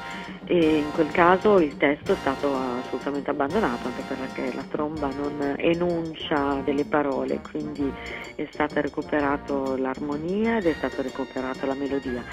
e 0.46 0.78
in 0.78 0.90
quel 0.90 1.10
caso 1.10 1.58
il 1.60 1.76
testo 1.76 2.14
è 2.14 2.16
stato 2.20 2.56
assolutamente 2.56 3.28
abbandonato 3.28 3.88
anche 3.88 4.02
perché 4.08 4.54
la 4.54 4.64
tromba 4.70 5.08
non 5.08 5.54
enuncia 5.58 6.62
delle 6.64 6.86
parole, 6.86 7.40
quindi 7.50 7.92
è 8.36 8.48
stata 8.54 8.80
recuperata 8.80 9.76
l'armonia 9.76 10.56
ed 10.56 10.66
è 10.66 10.74
stata 10.78 11.02
recuperata 11.02 11.66
la 11.66 11.74
melodia. 11.74 12.24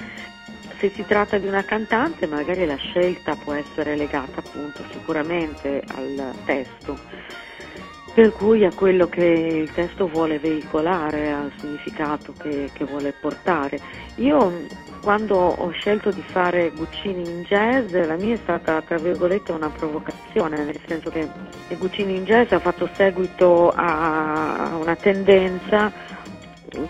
Se 0.78 0.92
si 0.94 1.06
tratta 1.06 1.38
di 1.38 1.48
una 1.48 1.64
cantante 1.64 2.28
magari 2.28 2.66
la 2.66 2.76
scelta 2.76 3.36
può 3.36 3.54
essere 3.54 3.96
legata 3.96 4.40
appunto 4.40 4.84
sicuramente 4.92 5.84
al 5.96 6.34
testo 6.46 6.98
per 8.16 8.32
cui 8.32 8.64
a 8.64 8.74
quello 8.74 9.10
che 9.10 9.26
il 9.26 9.74
testo 9.74 10.08
vuole 10.08 10.40
veicolare, 10.40 11.34
al 11.34 11.52
significato 11.58 12.32
che, 12.32 12.70
che 12.72 12.86
vuole 12.86 13.12
portare. 13.12 13.78
Io 14.16 14.68
quando 15.02 15.36
ho 15.36 15.70
scelto 15.72 16.12
di 16.12 16.24
fare 16.26 16.72
Guccini 16.72 17.30
in 17.30 17.44
jazz, 17.44 17.94
la 17.94 18.16
mia 18.16 18.34
è 18.34 18.40
stata 18.42 18.82
tra 18.82 18.98
virgolette 18.98 19.52
una 19.52 19.70
provocazione, 19.70 20.64
nel 20.64 20.80
senso 20.88 21.10
che 21.10 21.28
Guccini 21.78 22.16
in 22.16 22.24
jazz 22.24 22.54
ha 22.54 22.60
fatto 22.60 22.90
seguito 22.94 23.70
a 23.76 24.78
una 24.80 24.96
tendenza 24.96 25.92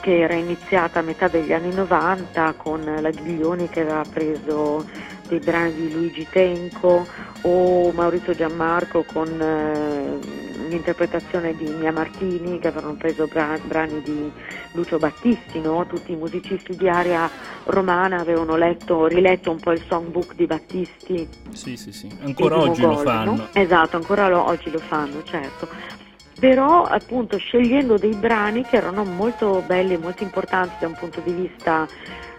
che 0.01 0.19
era 0.19 0.33
iniziata 0.33 0.99
a 0.99 1.03
metà 1.03 1.27
degli 1.27 1.53
anni 1.53 1.73
90 1.73 2.53
con 2.57 2.81
la 2.83 3.09
Ghiglioni 3.09 3.69
che 3.69 3.81
aveva 3.81 4.03
preso 4.11 4.85
dei 5.27 5.39
brani 5.39 5.73
di 5.73 5.93
Luigi 5.93 6.27
Tenco 6.29 7.05
o 7.41 7.91
Maurizio 7.91 8.33
Giammarco 8.33 9.03
con 9.11 9.27
eh, 9.39 10.19
l'interpretazione 10.67 11.55
di 11.55 11.67
Mia 11.69 11.91
Martini 11.91 12.59
che 12.59 12.67
avevano 12.67 12.95
preso 12.95 13.27
bra- 13.27 13.57
brani 13.63 14.01
di 14.01 14.31
Lucio 14.73 14.97
Battisti, 14.97 15.59
no? 15.61 15.85
tutti 15.87 16.11
i 16.11 16.15
musicisti 16.15 16.75
di 16.75 16.89
area 16.89 17.29
romana 17.65 18.19
avevano 18.19 18.55
letto, 18.55 19.07
riletto 19.07 19.51
un 19.51 19.59
po' 19.59 19.71
il 19.71 19.81
songbook 19.87 20.35
di 20.35 20.45
Battisti. 20.45 21.27
Sì, 21.51 21.77
sì, 21.77 21.91
sì, 21.91 22.09
ancora 22.21 22.57
oggi 22.57 22.81
Mogol, 22.81 22.95
lo 22.95 23.09
fanno. 23.09 23.35
No? 23.35 23.47
Esatto, 23.53 23.95
ancora 23.95 24.27
lo, 24.27 24.45
oggi 24.45 24.69
lo 24.71 24.79
fanno, 24.79 25.23
certo 25.23 25.94
però 26.39 26.83
appunto 26.83 27.37
scegliendo 27.37 27.97
dei 27.97 28.15
brani 28.15 28.63
che 28.63 28.77
erano 28.77 29.03
molto 29.03 29.63
belli 29.65 29.93
e 29.93 29.97
molto 29.97 30.23
importanti 30.23 30.75
da 30.79 30.87
un 30.87 30.95
punto 30.95 31.21
di 31.21 31.31
vista 31.31 31.87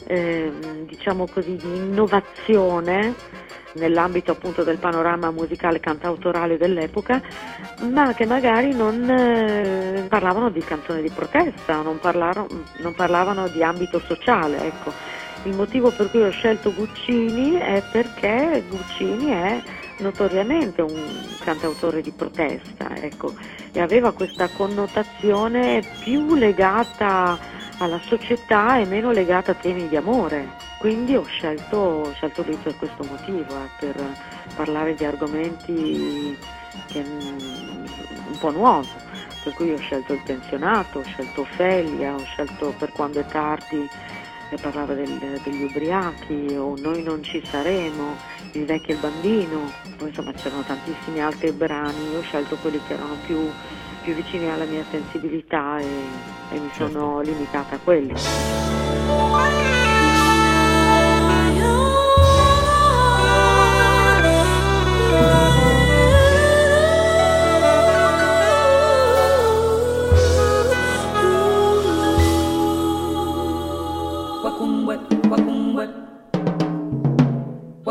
eh, 0.06 0.52
diciamo 0.86 1.26
così 1.26 1.56
di 1.56 1.76
innovazione 1.76 3.14
nell'ambito 3.76 4.32
appunto 4.32 4.62
del 4.62 4.78
panorama 4.78 5.30
musicale 5.30 5.80
cantautorale 5.80 6.56
dell'epoca, 6.56 7.20
ma 7.90 8.12
che 8.14 8.26
magari 8.26 8.74
non 8.74 9.08
eh, 9.08 10.06
parlavano 10.08 10.50
di 10.50 10.60
canzoni 10.60 11.02
di 11.02 11.10
protesta, 11.10 11.82
non, 11.82 11.98
parlaro, 11.98 12.46
non 12.78 12.94
parlavano 12.94 13.48
di 13.48 13.62
ambito 13.62 14.00
sociale. 14.00 14.64
Ecco. 14.64 14.92
Il 15.44 15.54
motivo 15.54 15.90
per 15.90 16.10
cui 16.10 16.22
ho 16.22 16.30
scelto 16.30 16.74
Guccini 16.74 17.54
è 17.54 17.82
perché 17.92 18.64
Guccini 18.68 19.30
è 19.30 19.62
notoriamente 19.98 20.82
un 20.82 21.26
cantautore 21.40 22.02
di 22.02 22.10
protesta 22.10 22.94
ecco, 22.96 23.34
e 23.72 23.80
aveva 23.80 24.12
questa 24.12 24.48
connotazione 24.48 25.82
più 26.00 26.34
legata 26.34 27.38
alla 27.78 28.00
società 28.00 28.78
e 28.78 28.86
meno 28.86 29.10
legata 29.10 29.52
a 29.52 29.54
temi 29.54 29.88
di 29.88 29.96
amore. 29.96 30.64
Quindi 30.78 31.16
ho 31.16 31.24
scelto, 31.24 31.76
ho 31.76 32.12
scelto 32.14 32.42
lui 32.42 32.56
per 32.56 32.76
questo 32.76 33.04
motivo, 33.04 33.54
eh, 33.56 33.68
per 33.78 33.94
parlare 34.54 34.94
di 34.94 35.04
argomenti 35.04 36.36
che, 36.86 37.00
un 37.00 38.38
po' 38.38 38.50
nuovi. 38.50 38.88
Per 39.42 39.54
cui 39.54 39.72
ho 39.72 39.78
scelto 39.78 40.12
il 40.12 40.22
pensionato, 40.24 40.98
ho 40.98 41.04
scelto 41.04 41.42
Ophelia, 41.42 42.14
ho 42.14 42.24
scelto 42.24 42.74
per 42.76 42.90
quando 42.90 43.20
è 43.20 43.26
tardi 43.26 43.88
che 44.48 44.56
parlava 44.60 44.94
del, 44.94 45.40
degli 45.42 45.62
ubriachi 45.64 46.54
o 46.56 46.74
Noi 46.78 47.02
non 47.02 47.22
ci 47.22 47.42
saremo, 47.44 48.16
Il 48.52 48.64
vecchio 48.64 48.92
e 48.92 48.94
il 48.94 49.00
bambino, 49.00 49.70
poi 49.96 50.08
insomma 50.08 50.32
c'erano 50.32 50.62
tantissimi 50.62 51.20
altri 51.20 51.52
brani, 51.52 52.12
io 52.12 52.18
ho 52.18 52.22
scelto 52.22 52.56
quelli 52.56 52.80
che 52.86 52.94
erano 52.94 53.16
più, 53.26 53.48
più 54.02 54.14
vicini 54.14 54.50
alla 54.50 54.64
mia 54.64 54.84
sensibilità 54.90 55.78
e, 55.78 55.86
e 56.52 56.58
mi 56.58 56.70
sono 56.72 57.22
certo. 57.22 57.30
limitata 57.30 57.74
a 57.74 57.78
quelli. 57.78 58.14
Lord. 65.16 65.65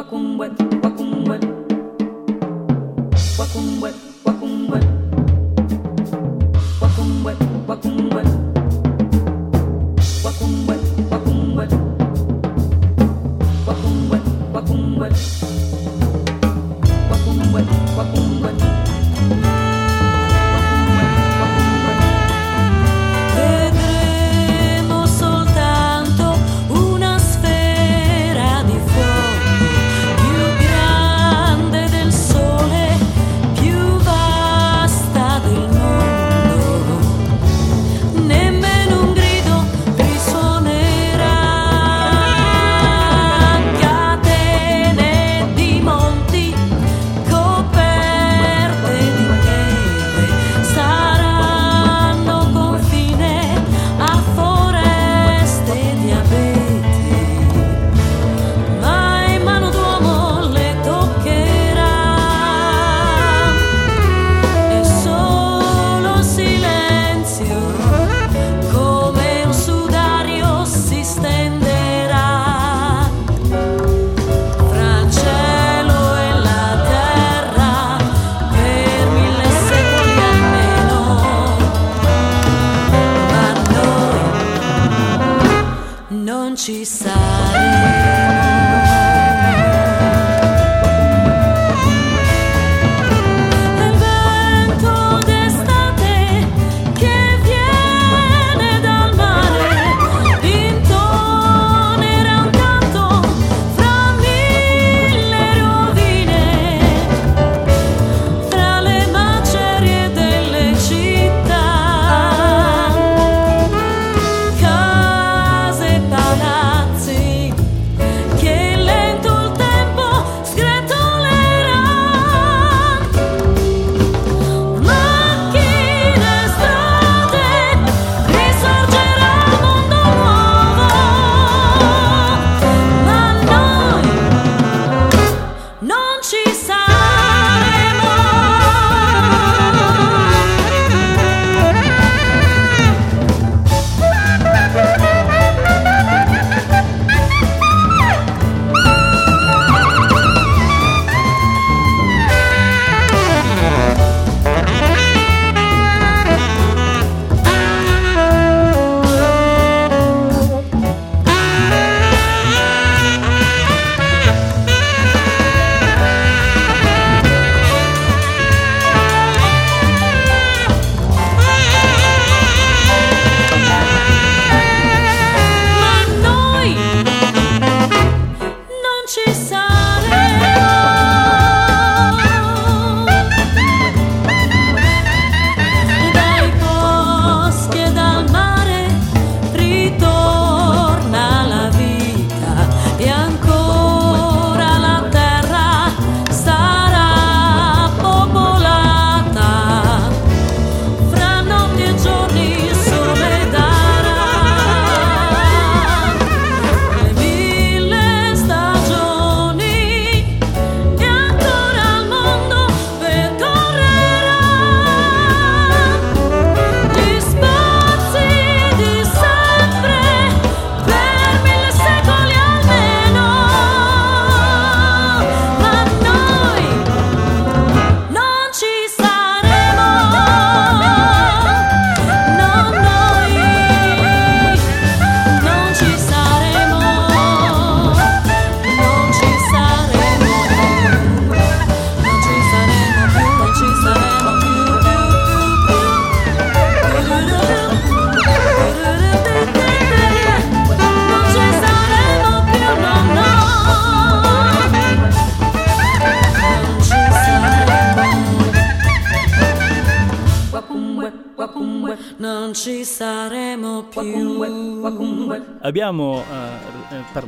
wakumbwe 0.06 0.47
wakumbwe. 0.84 1.38
Wakumbwe 3.39 3.89
wakumbwe. 4.26 4.80
Wakumbwe 7.68 8.44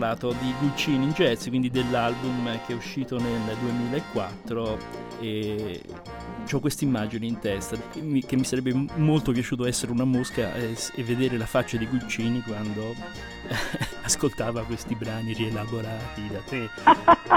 parlato 0.07 0.31
di 0.39 0.53
Guccini 0.59 1.03
in 1.03 1.11
Jazz, 1.11 1.47
quindi 1.49 1.69
dell'album 1.69 2.59
che 2.65 2.71
è 2.71 2.75
uscito 2.75 3.19
nel 3.19 3.41
2004 3.59 4.77
e 5.19 5.81
ho 6.49 6.59
questa 6.59 6.85
immagine 6.85 7.25
in 7.25 7.39
testa 7.39 7.75
che 7.91 8.01
mi, 8.01 8.23
sarebbe 8.43 8.73
molto 8.95 9.33
piaciuto 9.33 9.65
essere 9.65 9.91
una 9.91 10.05
mosca 10.05 10.53
e, 10.53 10.77
e 10.95 11.03
vedere 11.03 11.37
la 11.37 11.45
faccia 11.45 11.75
di 11.77 11.85
Guccini 11.87 12.41
quando 12.41 12.95
ascoltava 14.03 14.63
questi 14.63 14.95
brani 14.95 15.33
rielaborati 15.33 16.27
da 16.31 16.39
te. 16.39 16.69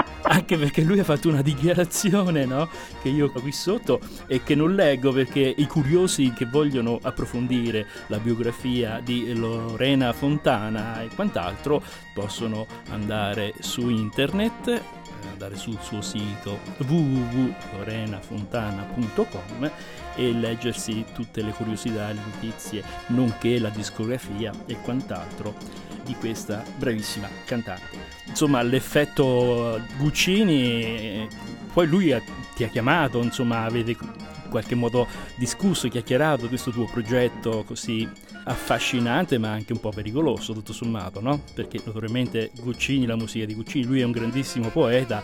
Anche 0.33 0.57
perché 0.57 0.81
lui 0.81 0.97
ha 0.97 1.03
fatto 1.03 1.27
una 1.27 1.41
dichiarazione, 1.41 2.45
no? 2.45 2.69
Che 3.01 3.09
io 3.09 3.29
ho 3.33 3.41
qui 3.41 3.51
sotto 3.51 3.99
e 4.27 4.43
che 4.43 4.55
non 4.55 4.75
leggo 4.75 5.11
perché 5.11 5.53
i 5.57 5.67
curiosi 5.67 6.31
che 6.31 6.45
vogliono 6.45 6.97
approfondire 7.01 7.85
la 8.07 8.17
biografia 8.17 9.01
di 9.03 9.33
Lorena 9.33 10.13
Fontana 10.13 11.01
e 11.01 11.09
quant'altro 11.13 11.83
possono 12.13 12.65
andare 12.91 13.55
su 13.59 13.89
internet, 13.89 14.67
eh, 14.69 14.81
andare 15.29 15.57
sul 15.57 15.77
suo 15.81 16.01
sito 16.01 16.59
www.lorenafontana.com 16.77 19.71
e 20.15 20.31
leggersi 20.31 21.03
tutte 21.13 21.41
le 21.41 21.51
curiosità, 21.51 22.07
le 22.07 22.21
notizie, 22.23 22.81
nonché 23.07 23.59
la 23.59 23.67
discografia 23.67 24.53
e 24.65 24.79
quant'altro 24.79 25.89
di 26.11 26.15
questa 26.19 26.63
bravissima 26.77 27.29
cantante. 27.45 27.97
Insomma, 28.27 28.61
l'effetto 28.61 29.81
Guccini, 29.97 31.27
poi 31.73 31.87
lui 31.87 32.11
ha- 32.11 32.21
ti 32.55 32.63
ha 32.65 32.67
chiamato, 32.67 33.21
insomma, 33.21 33.63
avete 33.63 33.91
in 33.91 34.49
qualche 34.49 34.75
modo 34.75 35.07
discusso, 35.35 35.87
chiacchierato 35.87 36.49
questo 36.49 36.71
tuo 36.71 36.85
progetto 36.85 37.63
così 37.65 38.07
affascinante 38.43 39.37
ma 39.37 39.51
anche 39.51 39.71
un 39.71 39.79
po' 39.79 39.91
pericoloso 39.91 40.53
tutto 40.53 40.73
sommato, 40.73 41.21
no? 41.21 41.41
Perché 41.53 41.79
naturalmente 41.83 42.51
Guccini, 42.59 43.05
la 43.05 43.15
musica 43.15 43.45
di 43.45 43.53
Guccini, 43.55 43.85
lui 43.85 44.01
è 44.01 44.03
un 44.03 44.11
grandissimo 44.11 44.67
poeta, 44.67 45.23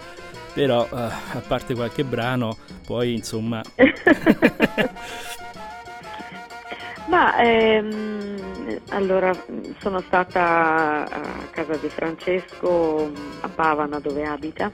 però 0.53 0.85
eh, 0.85 0.95
a 0.95 1.43
parte 1.45 1.75
qualche 1.75 2.05
brano, 2.05 2.57
poi 2.85 3.13
insomma... 3.13 3.61
Ma 7.07 7.37
ehm, 7.37 8.79
allora 8.89 9.33
sono 9.79 10.01
stata 10.07 11.07
a 11.09 11.47
casa 11.51 11.75
di 11.77 11.87
Francesco 11.89 13.09
a 13.41 13.47
Pavana 13.49 13.99
dove 13.99 14.25
abita 14.25 14.69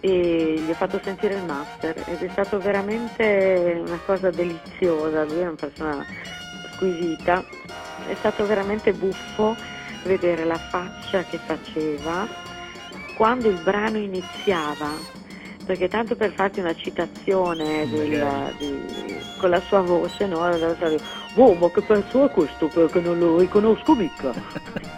e 0.00 0.54
gli 0.58 0.70
ho 0.70 0.74
fatto 0.74 1.00
sentire 1.04 1.34
il 1.34 1.44
master 1.44 1.94
ed 2.06 2.20
è 2.20 2.28
stato 2.32 2.58
veramente 2.58 3.80
una 3.86 4.00
cosa 4.04 4.30
deliziosa, 4.30 5.22
lui 5.24 5.38
è 5.38 5.46
una 5.46 5.56
persona 5.58 6.04
squisita, 6.72 7.44
è 8.08 8.14
stato 8.16 8.44
veramente 8.44 8.92
buffo 8.92 9.56
vedere 10.02 10.44
la 10.44 10.58
faccia 10.58 11.22
che 11.22 11.38
faceva 11.38 12.26
quando 13.14 13.48
il 13.48 13.60
brano 13.62 13.98
iniziava 13.98 15.20
perché 15.64 15.88
tanto 15.88 16.16
per 16.16 16.32
farti 16.32 16.58
una 16.58 16.74
citazione 16.74 17.86
del- 17.88 18.54
di- 18.58 19.16
con 19.38 19.48
la 19.50 19.60
sua 19.60 19.80
voce, 19.80 20.26
no? 20.26 20.40
Allora 21.32 21.32
sarebbe, 21.32 21.34
Oh, 21.34 21.54
ma 21.54 21.70
che 21.70 21.82
pezzo 21.82 22.24
è 22.24 22.30
questo? 22.30 22.68
Perché 22.68 23.00
non 23.00 23.18
lo 23.18 23.38
riconosco 23.38 23.94
mica. 23.94 24.32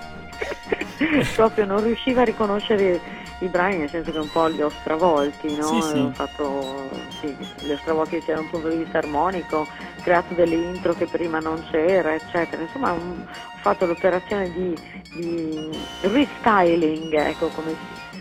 proprio 1.34 1.64
non 1.64 1.82
riusciva 1.82 2.22
a 2.22 2.24
riconoscere 2.24 3.00
i 3.38 3.48
brani, 3.48 3.78
nel 3.78 3.90
senso 3.90 4.12
che 4.12 4.18
un 4.18 4.30
po' 4.30 4.46
li 4.46 4.62
ho 4.62 4.70
stravolti, 4.80 5.54
no? 5.54 5.66
Sì, 5.66 5.80
sì. 5.80 5.98
Ho 5.98 6.10
fatto, 6.10 6.90
sì, 7.20 7.36
li 7.60 7.72
ho 7.72 7.76
stravolti 7.78 8.22
da 8.26 8.40
un 8.40 8.48
punto 8.48 8.68
di 8.68 8.78
vista 8.78 8.98
armonico, 8.98 9.66
creato 10.02 10.34
delle 10.34 10.54
intro 10.54 10.94
che 10.94 11.06
prima 11.06 11.40
non 11.40 11.62
c'era, 11.70 12.14
eccetera. 12.14 12.62
Insomma, 12.62 12.92
un- 12.92 13.22
ho 13.26 13.58
fatto 13.60 13.86
l'operazione 13.86 14.52
di, 14.52 14.76
di 15.12 15.58
restyling, 16.02 17.12
ecco 17.14 17.48
come 17.48 17.74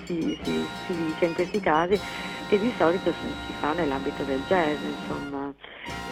si, 0.06 0.38
si- 0.44 0.68
si 0.86 0.94
dice 0.94 1.26
in 1.26 1.34
questi 1.34 1.60
casi, 1.60 2.00
che 2.48 2.60
di 2.60 2.74
solito 2.78 3.14
si 3.46 3.54
fa 3.60 3.74
nell'ambito 3.74 4.24
del 4.24 4.42
jazz, 4.48 4.80
insomma. 4.82 5.54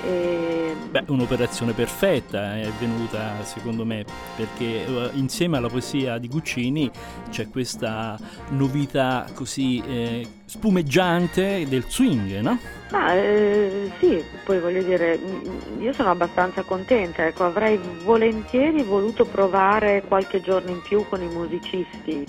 E, 0.04 0.76
Beh, 0.90 1.04
un'operazione 1.08 1.74
perfetta 1.74 2.58
è 2.58 2.68
venuta 2.80 3.44
secondo 3.44 3.86
me 3.86 4.04
perché 4.36 4.86
eh, 4.86 5.10
insieme 5.14 5.58
alla 5.58 5.70
poesia 5.70 6.18
di 6.18 6.28
Guccini 6.28 6.92
c'è 7.30 7.50
questa 7.50 8.18
novità 8.50 9.26
così 9.34 9.82
eh, 9.86 10.28
spumeggiante 10.46 11.66
del 11.70 11.86
swing, 11.88 12.40
no? 12.40 12.60
Ma 12.92 13.14
eh, 13.14 13.90
sì, 14.00 14.22
poi 14.44 14.60
voglio 14.60 14.84
dire, 14.84 15.18
mm, 15.18 15.82
io 15.82 15.94
sono 15.94 16.10
abbastanza 16.10 16.64
contenta, 16.64 17.26
ecco, 17.26 17.46
avrei 17.46 17.80
volentieri 18.04 18.84
voluto 18.84 19.24
provare 19.24 20.04
qualche 20.06 20.42
giorno 20.42 20.72
in 20.72 20.82
più 20.82 21.06
con 21.08 21.22
i 21.22 21.28
musicisti, 21.28 22.26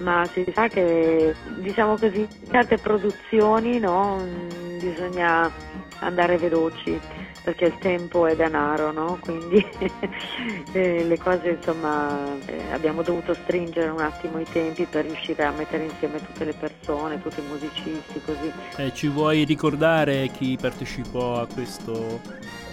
ma 0.00 0.26
si 0.32 0.44
sa 0.54 0.68
che, 0.68 1.34
diciamo 1.58 1.96
così, 1.96 2.20
in 2.20 2.50
certe 2.50 2.76
produzioni 2.76 3.78
no, 3.78 4.22
bisogna 4.78 5.50
andare 6.00 6.36
veloci 6.38 6.98
perché 7.42 7.66
il 7.66 7.78
tempo 7.78 8.26
è 8.26 8.36
denaro, 8.36 8.92
no? 8.92 9.18
Quindi 9.20 9.64
eh, 10.72 11.04
le 11.04 11.18
cose, 11.18 11.50
insomma, 11.50 12.36
eh, 12.46 12.72
abbiamo 12.72 13.02
dovuto 13.02 13.34
stringere 13.34 13.88
un 13.88 14.00
attimo 14.00 14.38
i 14.38 14.44
tempi 14.44 14.84
per 14.84 15.06
riuscire 15.06 15.44
a 15.44 15.50
mettere 15.50 15.84
insieme 15.84 16.18
tutte 16.18 16.44
le 16.44 16.52
persone, 16.52 17.20
tutti 17.22 17.40
i 17.40 17.44
musicisti, 17.48 18.20
così. 18.24 18.52
Eh, 18.76 18.92
ci 18.92 19.08
vuoi 19.08 19.44
ricordare 19.44 20.28
chi 20.28 20.58
partecipò 20.60 21.40
a 21.40 21.46
questo 21.46 22.20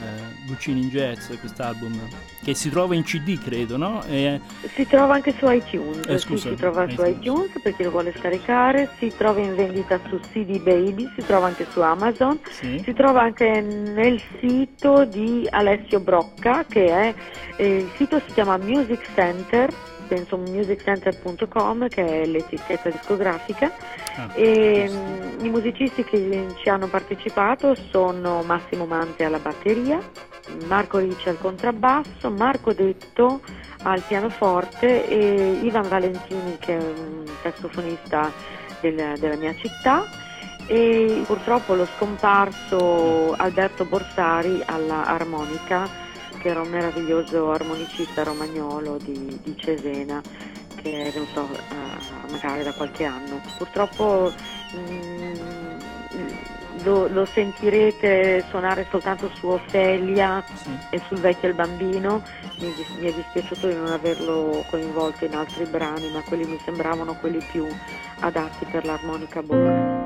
eh, 0.01 0.45
Guccini 0.45 0.81
in 0.81 0.89
Jazz, 0.89 1.27
quest'album? 1.39 1.99
Che 2.43 2.53
si 2.53 2.69
trova 2.69 2.95
in 2.95 3.03
CD, 3.03 3.37
credo, 3.41 3.77
no? 3.77 4.03
E- 4.07 4.39
Si 4.73 4.85
trova 4.87 5.15
anche 5.15 5.33
su 5.37 5.49
iTunes, 5.49 6.05
Eh, 6.07 6.17
sì, 6.19 6.27
scusa, 6.27 6.49
si 6.49 6.55
trova 6.55 6.85
su 6.87 6.93
iTunes. 7.01 7.17
iTunes 7.17 7.49
per 7.61 7.75
chi 7.75 7.83
lo 7.83 7.91
vuole 7.91 8.13
scaricare, 8.17 8.89
si 8.99 9.11
trova 9.17 9.39
in 9.39 9.55
vendita 9.55 9.99
su 10.09 10.19
CD 10.31 10.61
Baby, 10.61 11.09
si 11.17 11.25
trova 11.25 11.47
anche 11.47 11.65
su 11.71 11.81
Amazon, 11.81 12.39
sì. 12.49 12.81
si 12.83 12.93
trova 12.93 13.21
anche 13.21 13.61
nel 13.61 14.21
sito 14.39 15.05
di 15.05 15.47
Alessio 15.49 15.99
Brocca 15.99 16.63
che 16.65 16.85
è, 16.85 17.13
eh, 17.57 17.75
il 17.77 17.89
sito 17.97 18.21
si 18.27 18.33
chiama 18.33 18.57
Music 18.57 19.01
Center, 19.15 19.69
penso 20.07 20.37
musiccenter.com 20.37 21.87
che 21.89 22.05
è 22.21 22.25
l'etichetta 22.25 22.89
discografica 22.89 23.71
Ah, 24.19 24.29
e 24.33 24.87
sì. 24.89 24.95
mm, 24.97 25.45
i 25.45 25.49
musicisti 25.49 26.03
che 26.03 26.47
ci 26.55 26.69
hanno 26.69 26.87
partecipato 26.87 27.75
sono 27.91 28.41
Massimo 28.41 28.85
Mante 28.87 29.23
alla 29.25 29.37
batteria, 29.37 29.99
Marco 30.65 30.97
Ricci 30.97 31.29
al 31.29 31.37
contrabbasso, 31.37 32.31
Marco 32.31 32.73
Detto 32.73 33.41
al 33.83 34.01
pianoforte 34.07 35.07
e 35.07 35.59
Ivan 35.61 35.87
Valentini 35.87 36.57
che 36.57 36.77
è 36.79 36.81
un 36.81 37.25
sassofonista 37.43 38.31
del- 38.79 39.13
della 39.19 39.35
mia 39.35 39.53
città 39.55 40.03
e 40.65 41.21
purtroppo 41.27 41.75
lo 41.75 41.85
scomparso 41.95 43.33
Alberto 43.37 43.85
Borsari 43.85 44.63
alla 44.65 45.05
armonica 45.05 45.87
che 46.47 46.53
era 46.53 46.61
un 46.61 46.69
meraviglioso 46.69 47.51
armonicista 47.51 48.23
romagnolo 48.23 48.97
di, 49.03 49.37
di 49.43 49.53
Cesena 49.57 50.21
che 50.81 51.03
è 51.03 51.11
venuto 51.11 51.41
a 51.41 52.31
mancare 52.31 52.63
da 52.63 52.71
qualche 52.71 53.03
anno. 53.03 53.41
Purtroppo 53.57 54.31
mm, 54.77 55.33
lo, 56.83 57.07
lo 57.09 57.25
sentirete 57.25 58.45
suonare 58.47 58.87
soltanto 58.89 59.29
su 59.33 59.47
Ofelia 59.47 60.41
Sì. 60.53 60.69
e 60.91 61.01
sul 61.07 61.17
vecchio 61.17 61.49
e 61.49 61.51
il 61.51 61.57
bambino. 61.57 62.23
Mi, 62.59 62.73
mi 62.99 63.07
è 63.07 63.13
dispiaciuto 63.13 63.67
di 63.67 63.75
non 63.75 63.87
averlo 63.87 64.63
coinvolto 64.69 65.25
in 65.25 65.35
altri 65.35 65.65
brani, 65.65 66.09
ma 66.11 66.21
quelli 66.21 66.45
mi 66.45 66.59
sembravano 66.63 67.15
quelli 67.15 67.45
più 67.51 67.67
adatti 68.21 68.65
per 68.71 68.85
l'armonica 68.85 69.41
buona. 69.41 69.96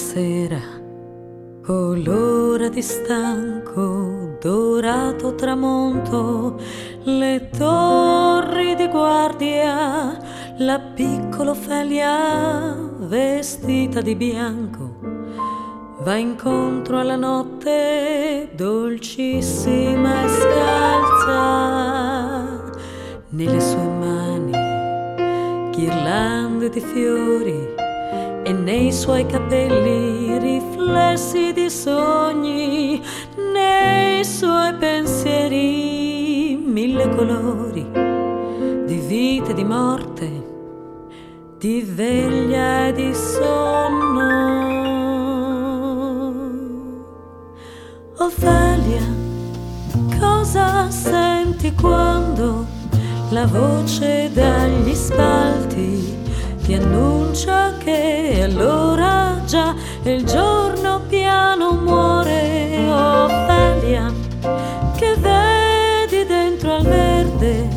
Sera, 0.00 0.60
colora 1.62 2.70
di 2.70 2.80
stanco, 2.80 4.38
dorato 4.40 5.34
tramonto, 5.34 6.58
le 7.04 7.50
torri 7.56 8.74
di 8.76 8.88
guardia, 8.88 10.16
la 10.56 10.80
piccola 10.80 11.50
Ofelia 11.50 12.74
vestita 13.00 14.00
di 14.00 14.14
bianco, 14.16 14.96
va 16.00 16.16
incontro 16.16 16.98
alla 16.98 17.16
notte 17.16 18.48
dolcissima 18.54 20.24
e 20.24 20.28
scalza, 20.28 21.68
nelle 23.28 23.60
sue 23.60 23.86
mani 23.86 24.52
ghirlande 25.70 26.70
di 26.70 26.80
fiori 26.80 27.69
e 28.50 28.52
nei 28.52 28.92
suoi 28.92 29.24
capelli 29.26 30.36
riflessi 30.38 31.52
di 31.52 31.70
sogni, 31.70 33.00
nei 33.52 34.24
suoi 34.24 34.74
pensieri 34.74 36.60
mille 36.60 37.08
colori 37.14 37.88
di 38.86 38.96
vita 39.06 39.50
e 39.50 39.54
di 39.54 39.64
morte, 39.64 40.28
di 41.58 41.82
veglia 41.82 42.88
e 42.88 42.92
di 42.92 43.14
sonno. 43.14 44.58
Ofelia, 48.18 49.06
cosa 50.18 50.90
senti 50.90 51.72
quando 51.74 52.66
la 53.30 53.46
voce 53.46 54.28
dagli 54.32 54.92
spalti 54.92 56.19
ti 56.70 56.76
annuncia 56.76 57.76
che 57.78 58.42
allora 58.44 59.42
già 59.44 59.74
il 60.04 60.24
giorno 60.24 61.00
piano 61.08 61.72
muore? 61.72 62.78
Ofelia, 62.88 64.12
che 64.94 65.16
vedi 65.16 66.24
dentro 66.26 66.76
al 66.76 66.82
verde 66.84 67.68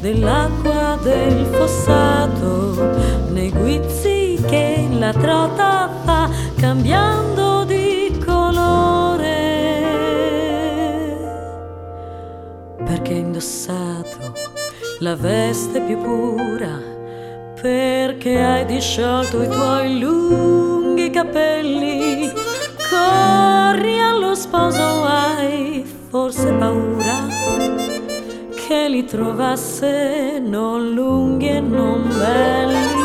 dell'acqua 0.00 0.98
del 1.00 1.46
fossato, 1.52 3.30
nei 3.30 3.50
guizzi 3.50 4.42
che 4.44 4.88
la 4.90 5.12
trota 5.12 5.88
fa 6.02 6.28
cambiando 6.56 7.62
di 7.62 8.20
colore 8.24 9.40
perché 12.84 13.12
indossato 13.12 14.32
la 14.98 15.14
veste 15.14 15.80
più 15.82 15.96
pura, 15.98 17.01
perché 17.62 18.42
hai 18.42 18.64
disciolto 18.66 19.40
i 19.40 19.48
tuoi 19.48 20.00
lunghi 20.00 21.10
capelli, 21.10 22.28
corri 22.90 24.00
allo 24.00 24.34
sposo, 24.34 25.04
hai 25.04 25.84
forse 26.10 26.52
paura 26.54 27.28
che 28.66 28.88
li 28.88 29.04
trovasse 29.04 30.40
non 30.40 30.92
lunghi 30.92 31.50
e 31.50 31.60
non 31.60 32.02
belli. 32.18 33.00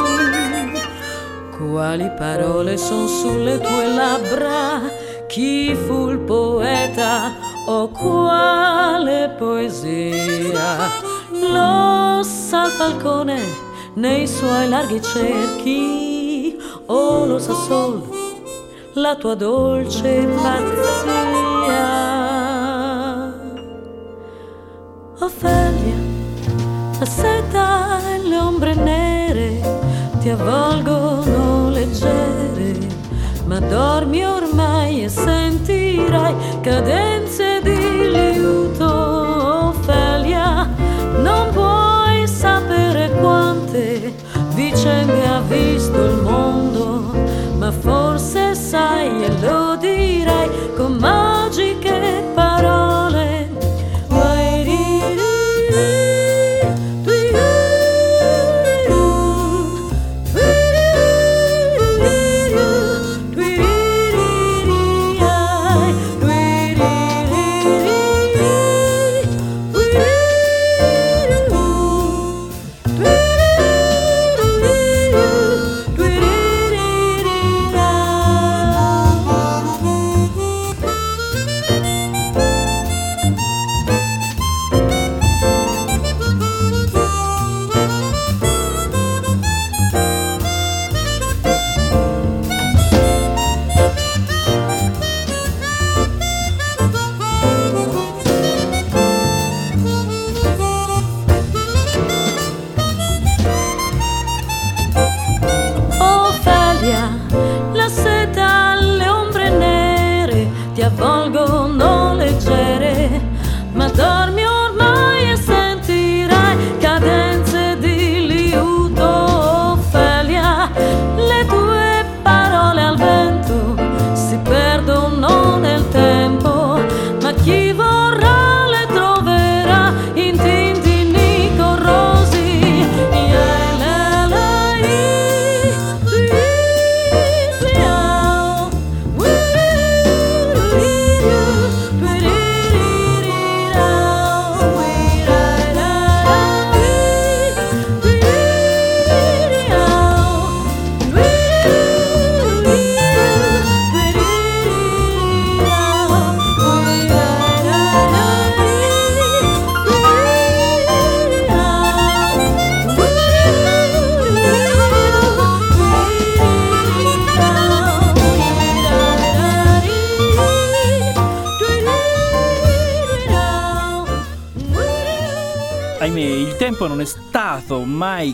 Quali 1.56 2.12
parole 2.18 2.78
son 2.78 3.08
sulle 3.08 3.60
tue 3.60 3.88
labbra? 3.94 4.82
Chi 5.28 5.76
fu 5.76 6.10
il 6.10 6.18
poeta 6.18 7.32
o 7.68 7.90
quale 7.90 9.36
poesia? 9.38 10.90
Lo 11.30 12.24
sa 12.24 12.66
il 12.66 12.72
falcone 12.72 13.67
nei 13.98 14.28
suoi 14.28 14.70
larghi 14.70 15.02
cerchi. 15.02 16.56
O 16.86 17.26
lo 17.26 17.40
sa 17.40 17.54
solo 17.54 18.08
la 18.94 19.16
tua 19.16 19.36
dolce 19.36 20.26
pazzia? 20.42 21.86
Ofelia, 25.20 26.00
la 27.00 27.06
seta 27.06 28.00
e 28.14 28.20
le 28.20 28.38
ombre 28.38 28.74
nere 28.76 29.50
ti 30.20 30.30
avvolgono 30.30 31.70
leggere, 31.70 32.88
ma 33.46 33.60
dormi 33.60 34.24
ormai 34.24 35.04
e 35.04 35.10
sentirai 35.10 36.36
cadenze 36.62 37.60
di 37.62 38.10
liuto, 38.12 38.87
vicende 44.78 45.26
ha 45.26 45.42
visto 45.42 46.06
il 46.06 46.22
mondo, 46.22 47.12
ma 47.58 47.72
forse 47.72 48.54
sai 48.54 49.24
e 49.24 49.40
lo 49.42 49.76
dirai 49.76 50.50
con 50.76 50.98
magiche 51.00 51.17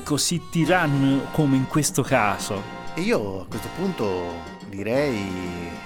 così 0.03 0.49
tiranno 0.49 1.27
come 1.31 1.55
in 1.55 1.67
questo 1.67 2.03
caso. 2.03 2.81
E 2.93 3.01
io 3.01 3.41
a 3.41 3.45
questo 3.47 3.69
punto 3.75 4.51
direi, 4.69 5.17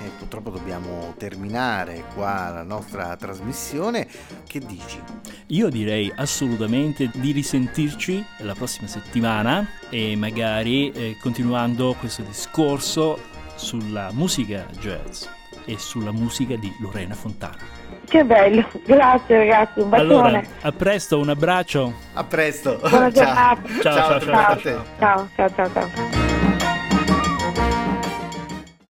e 0.03 0.09
purtroppo 0.17 0.49
dobbiamo 0.49 1.13
terminare 1.17 2.05
qua 2.13 2.49
la 2.49 2.63
nostra 2.63 3.15
trasmissione, 3.15 4.07
che 4.45 4.59
dici? 4.59 4.99
Io 5.47 5.69
direi 5.69 6.11
assolutamente 6.15 7.09
di 7.13 7.31
risentirci 7.31 8.23
la 8.39 8.53
prossima 8.53 8.87
settimana 8.87 9.65
e 9.89 10.15
magari 10.15 10.91
eh, 10.91 11.17
continuando 11.21 11.95
questo 11.99 12.23
discorso 12.23 13.19
sulla 13.55 14.11
musica 14.11 14.65
jazz 14.79 15.25
e 15.65 15.77
sulla 15.77 16.11
musica 16.11 16.55
di 16.55 16.73
Lorena 16.79 17.13
Fontana. 17.13 17.66
Che 18.17 18.23
bello, 18.25 18.67
grazie 18.83 19.37
ragazzi, 19.37 19.79
un 19.79 19.89
bacione. 19.89 20.13
Allora, 20.13 20.41
a 20.61 20.71
presto, 20.71 21.19
un 21.19 21.29
abbraccio. 21.29 21.93
A 22.13 22.23
presto! 22.23 22.79
Buona 22.89 23.11
giornata. 23.13 23.61
Ciao, 23.79 23.95
ciao, 23.95 24.19
ciao, 24.19 24.19
ciao, 24.19 24.57
ciao. 24.57 24.85
Ciao, 24.97 25.29
ciao, 25.35 25.49
ciao, 25.53 25.69
ciao. 25.71 26.16